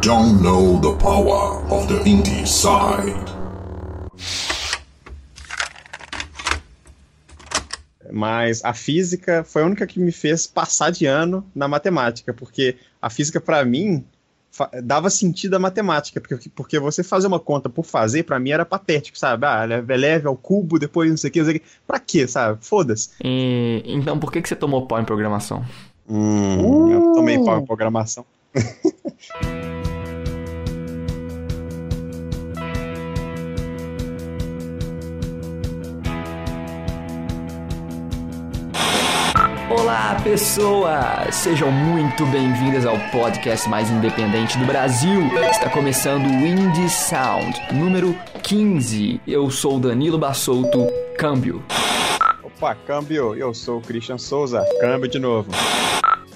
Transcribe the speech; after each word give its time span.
don't 0.00 0.40
know 0.42 0.78
the 0.80 0.96
power 0.98 1.60
of 1.72 1.88
the 1.88 2.00
indie 2.04 2.46
side. 2.46 3.32
Mas 8.10 8.64
a 8.64 8.72
física 8.72 9.44
foi 9.44 9.62
a 9.62 9.66
única 9.66 9.86
que 9.86 10.00
me 10.00 10.12
fez 10.12 10.46
passar 10.46 10.90
de 10.90 11.04
ano 11.06 11.44
na 11.54 11.68
matemática, 11.68 12.32
porque 12.32 12.76
a 13.02 13.10
física 13.10 13.40
para 13.40 13.64
mim 13.64 14.04
dava 14.82 15.10
sentido 15.10 15.54
à 15.54 15.58
matemática, 15.58 16.20
porque, 16.20 16.48
porque 16.48 16.78
você 16.78 17.02
fazer 17.02 17.26
uma 17.26 17.38
conta 17.38 17.68
por 17.68 17.84
fazer, 17.84 18.24
para 18.24 18.38
mim 18.38 18.50
era 18.50 18.64
patético, 18.64 19.18
sabe? 19.18 19.46
Ah, 19.46 19.64
eleve 19.88 20.26
ao 20.26 20.36
cubo, 20.36 20.78
depois 20.78 21.10
não 21.10 21.16
sei 21.16 21.28
o 21.28 21.32
que, 21.32 21.38
não 21.40 21.46
sei 21.46 21.56
o 21.56 21.60
que. 21.60 21.66
Pra 21.86 21.98
quê, 21.98 22.26
sabe? 22.26 22.58
Foda-se. 22.60 23.10
Então 23.84 24.18
por 24.18 24.32
que, 24.32 24.40
que 24.40 24.48
você 24.48 24.56
tomou 24.56 24.86
pau 24.86 25.00
em 25.00 25.04
programação? 25.04 25.64
Hum, 26.08 26.86
uh! 26.86 26.90
eu 26.90 27.12
tomei 27.14 27.38
pau 27.44 27.60
em 27.60 27.66
programação. 27.66 28.24
Olá, 40.08 40.22
pessoas! 40.22 41.34
Sejam 41.34 41.70
muito 41.70 42.24
bem-vindas 42.24 42.86
ao 42.86 42.98
podcast 43.10 43.68
mais 43.68 43.90
independente 43.90 44.56
do 44.56 44.64
Brasil. 44.64 45.20
Está 45.50 45.68
começando 45.68 46.24
o 46.24 46.46
Indie 46.46 46.88
Sound, 46.88 47.54
número 47.74 48.16
15. 48.42 49.20
Eu 49.26 49.50
sou 49.50 49.78
Danilo 49.78 50.16
Bassolto, 50.16 50.86
câmbio. 51.18 51.62
Opa, 52.42 52.74
câmbio, 52.74 53.34
eu 53.34 53.52
sou 53.52 53.80
o 53.80 53.82
Christian 53.82 54.16
Souza, 54.16 54.64
câmbio 54.80 55.10
de 55.10 55.18
novo. 55.18 55.50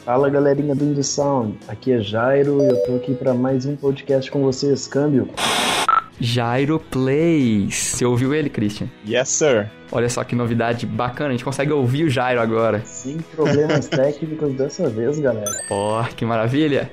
Fala 0.04 0.28
galerinha 0.28 0.74
do 0.74 0.84
Indie 0.84 1.02
Sound, 1.02 1.58
aqui 1.66 1.92
é 1.92 2.00
Jairo 2.00 2.62
e 2.62 2.68
eu 2.68 2.76
tô 2.84 2.96
aqui 2.96 3.14
para 3.14 3.32
mais 3.32 3.64
um 3.64 3.74
podcast 3.74 4.30
com 4.30 4.42
vocês, 4.42 4.86
câmbio. 4.86 5.30
Jairo 6.24 6.78
Plays. 6.78 7.74
Você 7.74 8.04
ouviu 8.04 8.32
ele, 8.32 8.48
Christian? 8.48 8.86
Yes, 9.04 9.28
sir. 9.28 9.68
Olha 9.90 10.08
só 10.08 10.22
que 10.22 10.36
novidade 10.36 10.86
bacana, 10.86 11.30
a 11.30 11.32
gente 11.32 11.44
consegue 11.44 11.72
ouvir 11.72 12.04
o 12.04 12.08
Jairo 12.08 12.40
agora. 12.40 12.80
Sem 12.84 13.18
problemas 13.18 13.88
técnicos 13.90 14.54
dessa 14.54 14.88
vez, 14.88 15.18
galera. 15.18 15.50
Oh, 15.68 16.00
que 16.14 16.24
maravilha! 16.24 16.88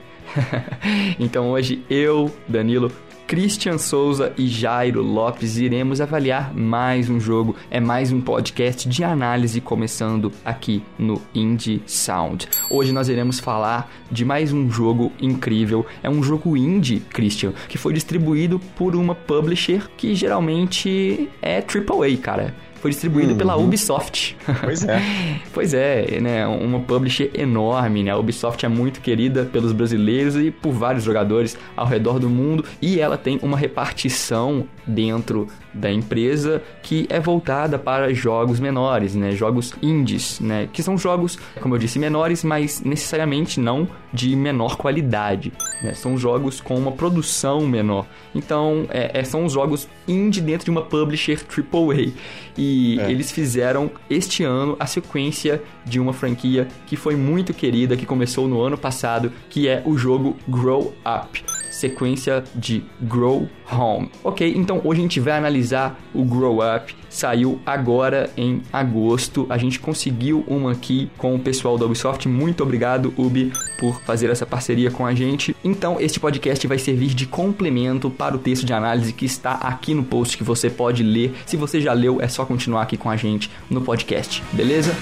então 1.19 1.51
hoje 1.51 1.85
eu, 1.91 2.31
Danilo, 2.47 2.91
Christian 3.29 3.77
Souza 3.77 4.33
e 4.35 4.47
Jairo 4.47 5.03
Lopes 5.03 5.59
iremos 5.59 6.01
avaliar 6.01 6.51
mais 6.51 7.11
um 7.11 7.19
jogo. 7.19 7.55
É 7.69 7.79
mais 7.79 8.11
um 8.11 8.19
podcast 8.19 8.89
de 8.89 9.03
análise 9.03 9.61
começando 9.61 10.31
aqui 10.43 10.83
no 10.97 11.21
Indie 11.35 11.83
Sound. 11.85 12.49
Hoje 12.71 12.91
nós 12.91 13.07
iremos 13.07 13.39
falar 13.39 13.87
de 14.11 14.25
mais 14.25 14.51
um 14.51 14.71
jogo 14.71 15.11
incrível. 15.21 15.85
É 16.01 16.09
um 16.09 16.23
jogo 16.23 16.57
indie, 16.57 17.01
Christian, 17.01 17.53
que 17.67 17.77
foi 17.77 17.93
distribuído 17.93 18.59
por 18.75 18.95
uma 18.95 19.13
publisher 19.13 19.87
que 19.95 20.15
geralmente 20.15 21.29
é 21.39 21.57
AAA, 21.57 22.17
cara 22.19 22.55
foi 22.79 22.91
distribuído 22.91 23.31
uhum. 23.31 23.37
pela 23.37 23.55
Ubisoft. 23.55 24.37
Pois 24.61 24.83
é. 24.83 25.01
pois 25.53 25.73
é, 25.73 26.19
né? 26.21 26.47
Uma 26.47 26.79
publisher 26.79 27.29
enorme, 27.33 28.03
né? 28.03 28.11
A 28.11 28.17
Ubisoft 28.17 28.65
é 28.65 28.69
muito 28.69 29.01
querida 29.01 29.45
pelos 29.45 29.71
brasileiros 29.71 30.35
e 30.35 30.51
por 30.51 30.71
vários 30.71 31.03
jogadores 31.03 31.57
ao 31.75 31.85
redor 31.85 32.19
do 32.19 32.29
mundo 32.29 32.63
e 32.81 32.99
ela 32.99 33.17
tem 33.17 33.39
uma 33.41 33.57
repartição 33.57 34.65
dentro 34.89 35.47
da 35.73 35.91
empresa 35.91 36.61
que 36.81 37.05
é 37.09 37.19
voltada 37.19 37.77
para 37.77 38.13
jogos 38.13 38.59
menores, 38.59 39.15
né? 39.15 39.31
Jogos 39.31 39.73
indies, 39.81 40.39
né? 40.39 40.67
Que 40.71 40.81
são 40.81 40.97
jogos, 40.97 41.37
como 41.61 41.75
eu 41.75 41.79
disse, 41.79 41.99
menores, 41.99 42.43
mas 42.43 42.81
necessariamente 42.81 43.59
não 43.59 43.87
de 44.11 44.35
menor 44.35 44.75
qualidade. 44.75 45.53
Né? 45.83 45.93
São 45.93 46.17
jogos 46.17 46.59
com 46.59 46.75
uma 46.75 46.91
produção 46.91 47.61
menor. 47.61 48.07
Então, 48.33 48.85
é, 48.89 49.19
é, 49.19 49.23
são 49.23 49.47
jogos 49.47 49.87
indie 50.07 50.41
dentro 50.41 50.65
de 50.65 50.71
uma 50.71 50.81
publisher 50.81 51.39
AAA. 51.47 52.11
E 52.57 52.99
é. 52.99 53.11
eles 53.11 53.31
fizeram 53.31 53.91
este 54.09 54.43
ano 54.43 54.75
a 54.79 54.85
sequência 54.85 55.61
de 55.85 55.99
uma 55.99 56.13
franquia 56.13 56.67
que 56.87 56.95
foi 56.95 57.15
muito 57.15 57.53
querida, 57.53 57.95
que 57.95 58.05
começou 58.05 58.47
no 58.47 58.61
ano 58.61 58.77
passado, 58.77 59.31
que 59.49 59.67
é 59.67 59.83
o 59.85 59.97
jogo 59.97 60.35
Grow 60.47 60.93
Up 61.05 61.58
sequência 61.79 62.43
de 62.53 62.83
Grow 63.01 63.47
Home. 63.71 64.09
Ok, 64.23 64.53
então 64.55 64.81
hoje 64.83 64.99
a 64.99 65.03
gente 65.03 65.19
vai 65.19 65.37
analisar 65.37 65.99
o 66.13 66.23
Grow 66.23 66.59
Up. 66.59 66.95
Saiu 67.09 67.59
agora 67.65 68.29
em 68.35 68.61
agosto. 68.71 69.47
A 69.49 69.57
gente 69.57 69.79
conseguiu 69.79 70.43
uma 70.47 70.71
aqui 70.73 71.09
com 71.17 71.35
o 71.35 71.39
pessoal 71.39 71.77
da 71.77 71.85
Ubisoft. 71.85 72.27
Muito 72.27 72.61
obrigado, 72.61 73.13
Ubi, 73.17 73.51
por 73.79 74.01
fazer 74.01 74.29
essa 74.29 74.45
parceria 74.45 74.91
com 74.91 75.05
a 75.05 75.13
gente. 75.13 75.55
Então, 75.63 75.99
este 75.99 76.19
podcast 76.19 76.65
vai 76.67 76.77
servir 76.77 77.13
de 77.13 77.25
complemento 77.25 78.09
para 78.09 78.35
o 78.35 78.39
texto 78.39 78.65
de 78.65 78.73
análise 78.73 79.13
que 79.13 79.25
está 79.25 79.53
aqui 79.53 79.93
no 79.93 80.03
post 80.03 80.37
que 80.37 80.43
você 80.43 80.69
pode 80.69 81.03
ler. 81.03 81.33
Se 81.45 81.57
você 81.57 81.79
já 81.79 81.93
leu, 81.93 82.21
é 82.21 82.27
só 82.27 82.45
continuar 82.45 82.83
aqui 82.83 82.97
com 82.97 83.09
a 83.09 83.15
gente 83.15 83.49
no 83.69 83.81
podcast, 83.81 84.43
beleza? 84.51 84.93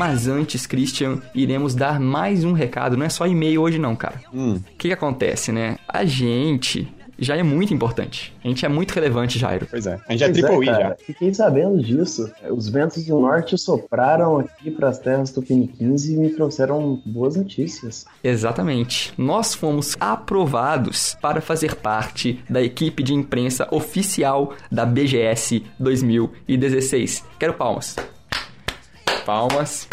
Mas 0.00 0.26
antes, 0.26 0.66
Christian, 0.66 1.18
iremos 1.34 1.74
dar 1.74 2.00
mais 2.00 2.42
um 2.42 2.54
recado. 2.54 2.96
Não 2.96 3.04
é 3.04 3.10
só 3.10 3.26
e-mail 3.26 3.60
hoje, 3.60 3.78
não, 3.78 3.94
cara. 3.94 4.18
O 4.32 4.38
hum. 4.38 4.60
que, 4.78 4.88
que 4.88 4.94
acontece, 4.94 5.52
né? 5.52 5.76
A 5.86 6.06
gente 6.06 6.90
já 7.18 7.36
é 7.36 7.42
muito 7.42 7.74
importante. 7.74 8.34
A 8.42 8.48
gente 8.48 8.64
é 8.64 8.68
muito 8.70 8.92
relevante, 8.92 9.38
Jairo. 9.38 9.66
Pois 9.70 9.86
é. 9.86 10.00
A 10.08 10.12
gente 10.12 10.24
é 10.24 10.32
triple 10.32 10.70
é, 10.70 10.72
já. 10.72 10.96
Fiquei 11.04 11.34
sabendo 11.34 11.82
disso. 11.82 12.32
Os 12.50 12.70
ventos 12.70 13.04
do 13.04 13.20
norte 13.20 13.58
sopraram 13.58 14.38
aqui 14.38 14.70
para 14.70 14.88
as 14.88 14.98
terras 14.98 15.30
do 15.32 15.42
Piniquins 15.42 16.06
e 16.06 16.16
me 16.16 16.30
trouxeram 16.30 17.02
boas 17.04 17.36
notícias. 17.36 18.06
Exatamente. 18.24 19.12
Nós 19.18 19.54
fomos 19.54 19.98
aprovados 20.00 21.14
para 21.20 21.42
fazer 21.42 21.74
parte 21.74 22.42
da 22.48 22.62
equipe 22.62 23.02
de 23.02 23.12
imprensa 23.12 23.68
oficial 23.70 24.54
da 24.72 24.86
BGS 24.86 25.62
2016. 25.78 27.22
Quero 27.38 27.52
palmas 27.52 27.96
palmas. 29.20 29.88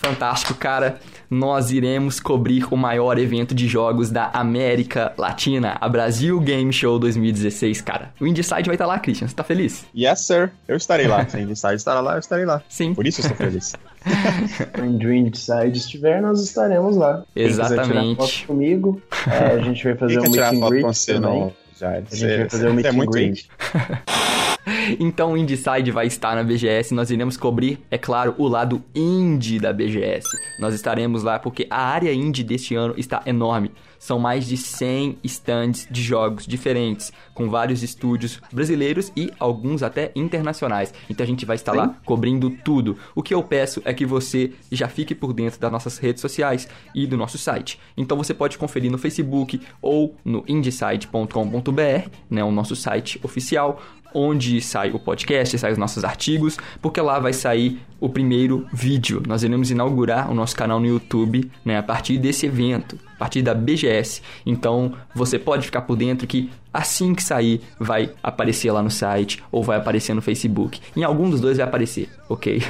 Fantástico, 0.00 0.54
cara. 0.54 0.98
Nós 1.28 1.70
iremos 1.70 2.18
cobrir 2.18 2.64
o 2.72 2.76
maior 2.76 3.18
evento 3.18 3.54
de 3.54 3.68
jogos 3.68 4.10
da 4.10 4.30
América 4.32 5.12
Latina, 5.16 5.76
a 5.80 5.88
Brasil 5.88 6.40
Game 6.40 6.72
Show 6.72 6.98
2016, 6.98 7.82
cara. 7.82 8.12
O 8.18 8.26
Indieside 8.26 8.64
vai 8.64 8.74
estar 8.74 8.86
lá, 8.86 8.98
Christian. 8.98 9.28
Você 9.28 9.34
tá 9.34 9.44
feliz? 9.44 9.84
Yes, 9.94 10.26
sir. 10.26 10.50
Eu 10.66 10.76
estarei 10.76 11.06
lá. 11.06 11.24
Se 11.28 11.36
o 11.36 11.40
Indieside 11.40 11.74
estará 11.74 12.00
lá, 12.00 12.14
eu 12.14 12.18
estarei 12.18 12.46
lá. 12.46 12.62
Sim. 12.68 12.94
Por 12.94 13.06
isso 13.06 13.20
eu 13.20 13.30
estou 13.30 13.36
feliz. 13.36 13.74
Onde 14.82 15.06
o 15.06 15.12
Indieside 15.12 15.78
estiver, 15.78 16.20
nós 16.20 16.42
estaremos 16.42 16.96
lá. 16.96 17.22
Exatamente. 17.36 17.92
Quem 17.92 18.14
tirar 18.14 18.26
foto 18.26 18.46
comigo, 18.46 19.02
é, 19.28 19.54
a 19.54 19.58
gente 19.58 19.84
vai 19.84 19.94
fazer 19.94 20.18
um 20.18 20.22
meet 20.22 20.40
and 20.40 20.68
greet 20.68 21.06
também. 21.06 21.52
Já, 21.78 21.90
a 21.90 22.00
gente 22.00 22.36
vai 22.38 22.48
fazer 22.48 22.68
um 22.70 22.74
meet 22.74 22.86
and 22.86 23.06
greet. 23.06 23.50
então 24.98 25.32
o 25.32 25.36
Indieside 25.36 25.90
vai 25.90 26.06
estar 26.06 26.34
na 26.34 26.42
BGS. 26.42 26.94
Nós 26.94 27.10
iremos 27.10 27.36
cobrir, 27.36 27.78
é 27.90 27.98
claro, 27.98 28.34
o 28.38 28.46
lado 28.48 28.82
indie 28.94 29.58
da 29.58 29.72
BGS. 29.72 30.28
Nós 30.58 30.74
estaremos 30.74 31.22
lá 31.22 31.38
porque 31.38 31.66
a 31.70 31.82
área 31.82 32.12
indie 32.12 32.44
deste 32.44 32.74
ano 32.74 32.94
está 32.96 33.22
enorme. 33.26 33.70
São 33.98 34.18
mais 34.18 34.46
de 34.46 34.56
100 34.56 35.18
stands 35.24 35.86
de 35.90 36.02
jogos 36.02 36.46
diferentes, 36.46 37.12
com 37.34 37.50
vários 37.50 37.82
estúdios 37.82 38.40
brasileiros 38.50 39.12
e 39.14 39.30
alguns 39.38 39.82
até 39.82 40.10
internacionais. 40.16 40.94
Então 41.10 41.22
a 41.22 41.26
gente 41.26 41.44
vai 41.44 41.56
estar 41.56 41.72
Sim. 41.72 41.78
lá 41.78 41.94
cobrindo 42.06 42.48
tudo. 42.48 42.96
O 43.14 43.22
que 43.22 43.34
eu 43.34 43.42
peço 43.42 43.82
é 43.84 43.92
que 43.92 44.06
você 44.06 44.52
já 44.72 44.88
fique 44.88 45.14
por 45.14 45.34
dentro 45.34 45.60
das 45.60 45.70
nossas 45.70 45.98
redes 45.98 46.22
sociais 46.22 46.66
e 46.94 47.06
do 47.06 47.14
nosso 47.14 47.36
site. 47.36 47.78
Então 47.94 48.16
você 48.16 48.32
pode 48.32 48.56
conferir 48.56 48.90
no 48.90 48.96
Facebook 48.96 49.60
ou 49.82 50.16
no 50.24 50.44
indiesite.com.br, 50.48 52.08
né, 52.30 52.42
o 52.42 52.50
nosso 52.50 52.74
site 52.74 53.20
oficial, 53.22 53.82
onde 54.14 54.60
sai 54.60 54.90
o 54.90 54.98
podcast, 54.98 55.58
sai 55.58 55.72
os 55.72 55.78
nossos 55.78 56.04
artigos, 56.04 56.58
porque 56.80 57.00
lá 57.00 57.18
vai 57.18 57.32
sair 57.32 57.80
o 58.00 58.08
primeiro 58.08 58.66
vídeo. 58.72 59.22
Nós 59.26 59.42
iremos 59.42 59.70
inaugurar 59.70 60.30
o 60.30 60.34
nosso 60.34 60.56
canal 60.56 60.80
no 60.80 60.86
YouTube, 60.86 61.50
né, 61.64 61.78
a 61.78 61.82
partir 61.82 62.18
desse 62.18 62.46
evento, 62.46 62.98
a 63.14 63.18
partir 63.18 63.42
da 63.42 63.54
BGS. 63.54 64.22
Então, 64.46 64.94
você 65.14 65.38
pode 65.38 65.66
ficar 65.66 65.82
por 65.82 65.96
dentro 65.96 66.26
que 66.26 66.50
assim 66.72 67.14
que 67.14 67.22
sair 67.22 67.60
vai 67.78 68.10
aparecer 68.22 68.70
lá 68.72 68.82
no 68.82 68.90
site 68.90 69.42
ou 69.52 69.62
vai 69.62 69.76
aparecer 69.76 70.14
no 70.14 70.22
Facebook. 70.22 70.80
Em 70.96 71.04
algum 71.04 71.28
dos 71.28 71.40
dois 71.40 71.58
vai 71.58 71.66
aparecer, 71.66 72.08
OK? 72.28 72.62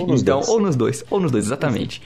Ou 0.00 0.14
então, 0.16 0.40
dois. 0.40 0.48
ou 0.48 0.60
nos 0.60 0.76
dois, 0.76 1.04
ou 1.10 1.20
nos 1.20 1.30
dois, 1.30 1.46
exatamente. 1.46 2.02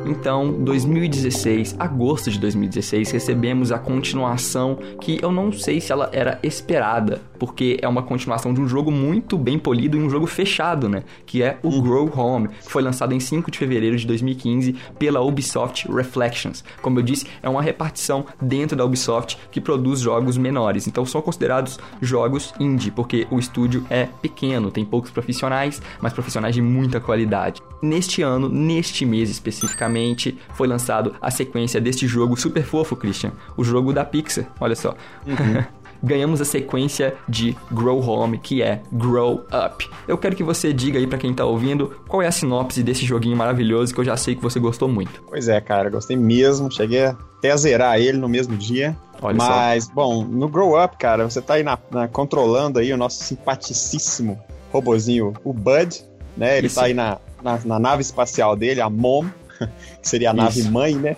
Então, 0.06 0.52
2016, 0.62 1.76
agosto 1.78 2.30
de 2.30 2.38
2016, 2.38 3.10
recebemos 3.10 3.72
a 3.72 3.78
continuação 3.78 4.78
que 5.00 5.18
eu 5.22 5.32
não 5.32 5.50
sei 5.50 5.80
se 5.80 5.92
ela 5.92 6.10
era 6.12 6.38
esperada, 6.42 7.20
porque 7.44 7.78
é 7.82 7.86
uma 7.86 8.02
continuação 8.02 8.54
de 8.54 8.60
um 8.62 8.66
jogo 8.66 8.90
muito 8.90 9.36
bem 9.36 9.58
polido 9.58 9.98
e 9.98 10.02
um 10.02 10.08
jogo 10.08 10.26
fechado, 10.26 10.88
né? 10.88 11.02
Que 11.26 11.42
é 11.42 11.58
o 11.62 11.82
Grow 11.82 12.10
Home, 12.18 12.48
que 12.48 12.72
foi 12.72 12.80
lançado 12.82 13.12
em 13.12 13.20
5 13.20 13.50
de 13.50 13.58
fevereiro 13.58 13.98
de 13.98 14.06
2015 14.06 14.74
pela 14.98 15.20
Ubisoft 15.20 15.86
Reflections. 15.92 16.64
Como 16.80 16.98
eu 16.98 17.02
disse, 17.02 17.26
é 17.42 17.48
uma 17.50 17.60
repartição 17.60 18.24
dentro 18.40 18.74
da 18.74 18.82
Ubisoft 18.82 19.36
que 19.52 19.60
produz 19.60 20.00
jogos 20.00 20.38
menores. 20.38 20.86
Então 20.86 21.04
são 21.04 21.20
considerados 21.20 21.78
jogos 22.00 22.54
indie, 22.58 22.90
porque 22.90 23.26
o 23.30 23.38
estúdio 23.38 23.86
é 23.90 24.08
pequeno, 24.22 24.70
tem 24.70 24.82
poucos 24.82 25.10
profissionais, 25.10 25.82
mas 26.00 26.14
profissionais 26.14 26.54
de 26.54 26.62
muita 26.62 26.98
qualidade. 26.98 27.60
Neste 27.82 28.22
ano, 28.22 28.48
neste 28.48 29.04
mês 29.04 29.28
especificamente, 29.28 30.38
foi 30.54 30.66
lançado 30.66 31.14
a 31.20 31.30
sequência 31.30 31.78
deste 31.78 32.06
jogo 32.06 32.38
super 32.38 32.64
fofo, 32.64 32.96
Christian. 32.96 33.32
O 33.54 33.62
jogo 33.62 33.92
da 33.92 34.02
Pixar, 34.02 34.46
olha 34.58 34.74
só. 34.74 34.96
Uhum. 35.26 35.62
ganhamos 36.04 36.40
a 36.40 36.44
sequência 36.44 37.14
de 37.28 37.56
Grow 37.72 38.00
Home, 38.06 38.38
que 38.38 38.62
é 38.62 38.80
Grow 38.92 39.46
Up. 39.46 39.88
Eu 40.06 40.18
quero 40.18 40.36
que 40.36 40.44
você 40.44 40.72
diga 40.72 40.98
aí 40.98 41.06
para 41.06 41.18
quem 41.18 41.32
tá 41.32 41.44
ouvindo 41.44 41.96
qual 42.06 42.22
é 42.22 42.26
a 42.26 42.32
sinopse 42.32 42.82
desse 42.82 43.04
joguinho 43.04 43.36
maravilhoso 43.36 43.94
que 43.94 44.00
eu 44.00 44.04
já 44.04 44.16
sei 44.16 44.34
que 44.34 44.42
você 44.42 44.60
gostou 44.60 44.88
muito. 44.88 45.22
Pois 45.26 45.48
é, 45.48 45.60
cara, 45.60 45.88
gostei 45.88 46.16
mesmo. 46.16 46.70
Cheguei 46.70 47.06
até 47.06 47.50
a 47.50 47.56
zerar 47.56 47.98
ele 47.98 48.18
no 48.18 48.28
mesmo 48.28 48.56
dia. 48.56 48.96
Olha 49.22 49.36
Mas, 49.36 49.84
só. 49.84 49.92
bom, 49.94 50.24
no 50.24 50.48
Grow 50.48 50.82
Up, 50.82 50.96
cara, 50.98 51.28
você 51.28 51.40
tá 51.40 51.54
aí 51.54 51.62
na, 51.62 51.78
na, 51.90 52.06
controlando 52.06 52.78
aí 52.78 52.92
o 52.92 52.96
nosso 52.96 53.24
simpaticíssimo 53.24 54.38
robozinho, 54.70 55.32
o 55.42 55.52
Bud, 55.52 56.04
né? 56.36 56.58
Ele 56.58 56.66
Isso. 56.66 56.76
tá 56.76 56.86
aí 56.86 56.94
na, 56.94 57.18
na, 57.42 57.58
na, 57.64 57.78
nave 57.78 58.02
espacial 58.02 58.56
dele, 58.56 58.80
a 58.80 58.90
Mom, 58.90 59.24
que 60.02 60.08
seria 60.08 60.30
a 60.30 60.34
nave 60.34 60.62
mãe, 60.64 60.94
né? 60.94 61.16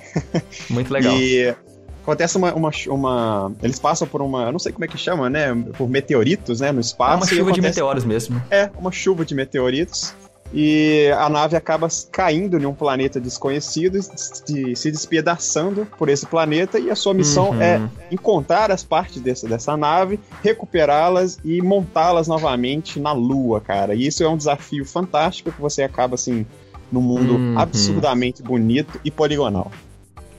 Muito 0.71 0.93
legal. 0.93 1.17
E 1.17 1.55
acontece 2.07 2.37
uma, 2.37 2.55
uma, 2.55 2.71
uma, 2.87 3.53
Eles 3.61 3.81
passam 3.81 4.07
por 4.07 4.23
uma. 4.23 4.45
Eu 4.45 4.53
não 4.53 4.59
sei 4.61 4.73
como 4.73 4.85
é 4.85 4.89
que 4.89 4.97
chama, 4.97 5.29
né? 5.29 5.53
Por 5.77 5.89
meteoritos, 5.89 6.61
né? 6.61 6.71
No 6.71 6.81
espaço. 6.81 7.13
É 7.13 7.17
uma 7.17 7.27
chuva 7.27 7.41
acontece, 7.43 7.61
de 7.61 7.69
meteoros 7.69 8.05
mesmo. 8.05 8.43
É, 8.49 8.71
uma 8.79 8.93
chuva 8.93 9.25
de 9.25 9.35
meteoritos. 9.35 10.15
E 10.55 11.11
a 11.19 11.29
nave 11.29 11.57
acaba 11.57 11.89
caindo 12.13 12.57
em 12.57 12.65
um 12.65 12.73
planeta 12.73 13.21
desconhecido, 13.21 13.99
de, 14.47 14.77
se 14.77 14.93
despedaçando 14.93 15.87
por 15.99 16.09
esse 16.09 16.25
planeta, 16.25 16.79
e 16.79 16.89
a 16.89 16.95
sua 16.95 17.13
missão 17.13 17.51
uhum. 17.51 17.61
é 17.61 17.83
encontrar 18.13 18.71
as 18.71 18.85
partes 18.85 19.21
desse, 19.21 19.49
dessa 19.49 19.77
nave, 19.77 20.21
recuperá-las 20.45 21.37
e 21.45 21.61
montá-las 21.61 22.29
novamente 22.29 23.01
na 23.01 23.13
Lua, 23.13 23.61
cara. 23.61 23.93
E 23.97 24.07
isso 24.07 24.23
é 24.23 24.29
um 24.29 24.37
desafio 24.37 24.85
fantástico 24.85 25.51
que 25.51 25.61
você 25.61 25.83
acaba 25.83 26.15
assim 26.15 26.47
num 26.93 27.03
mundo 27.03 27.35
uhum. 27.35 27.59
absurdamente 27.59 28.41
bonito 28.41 29.01
e 29.05 29.11
poligonal. 29.11 29.73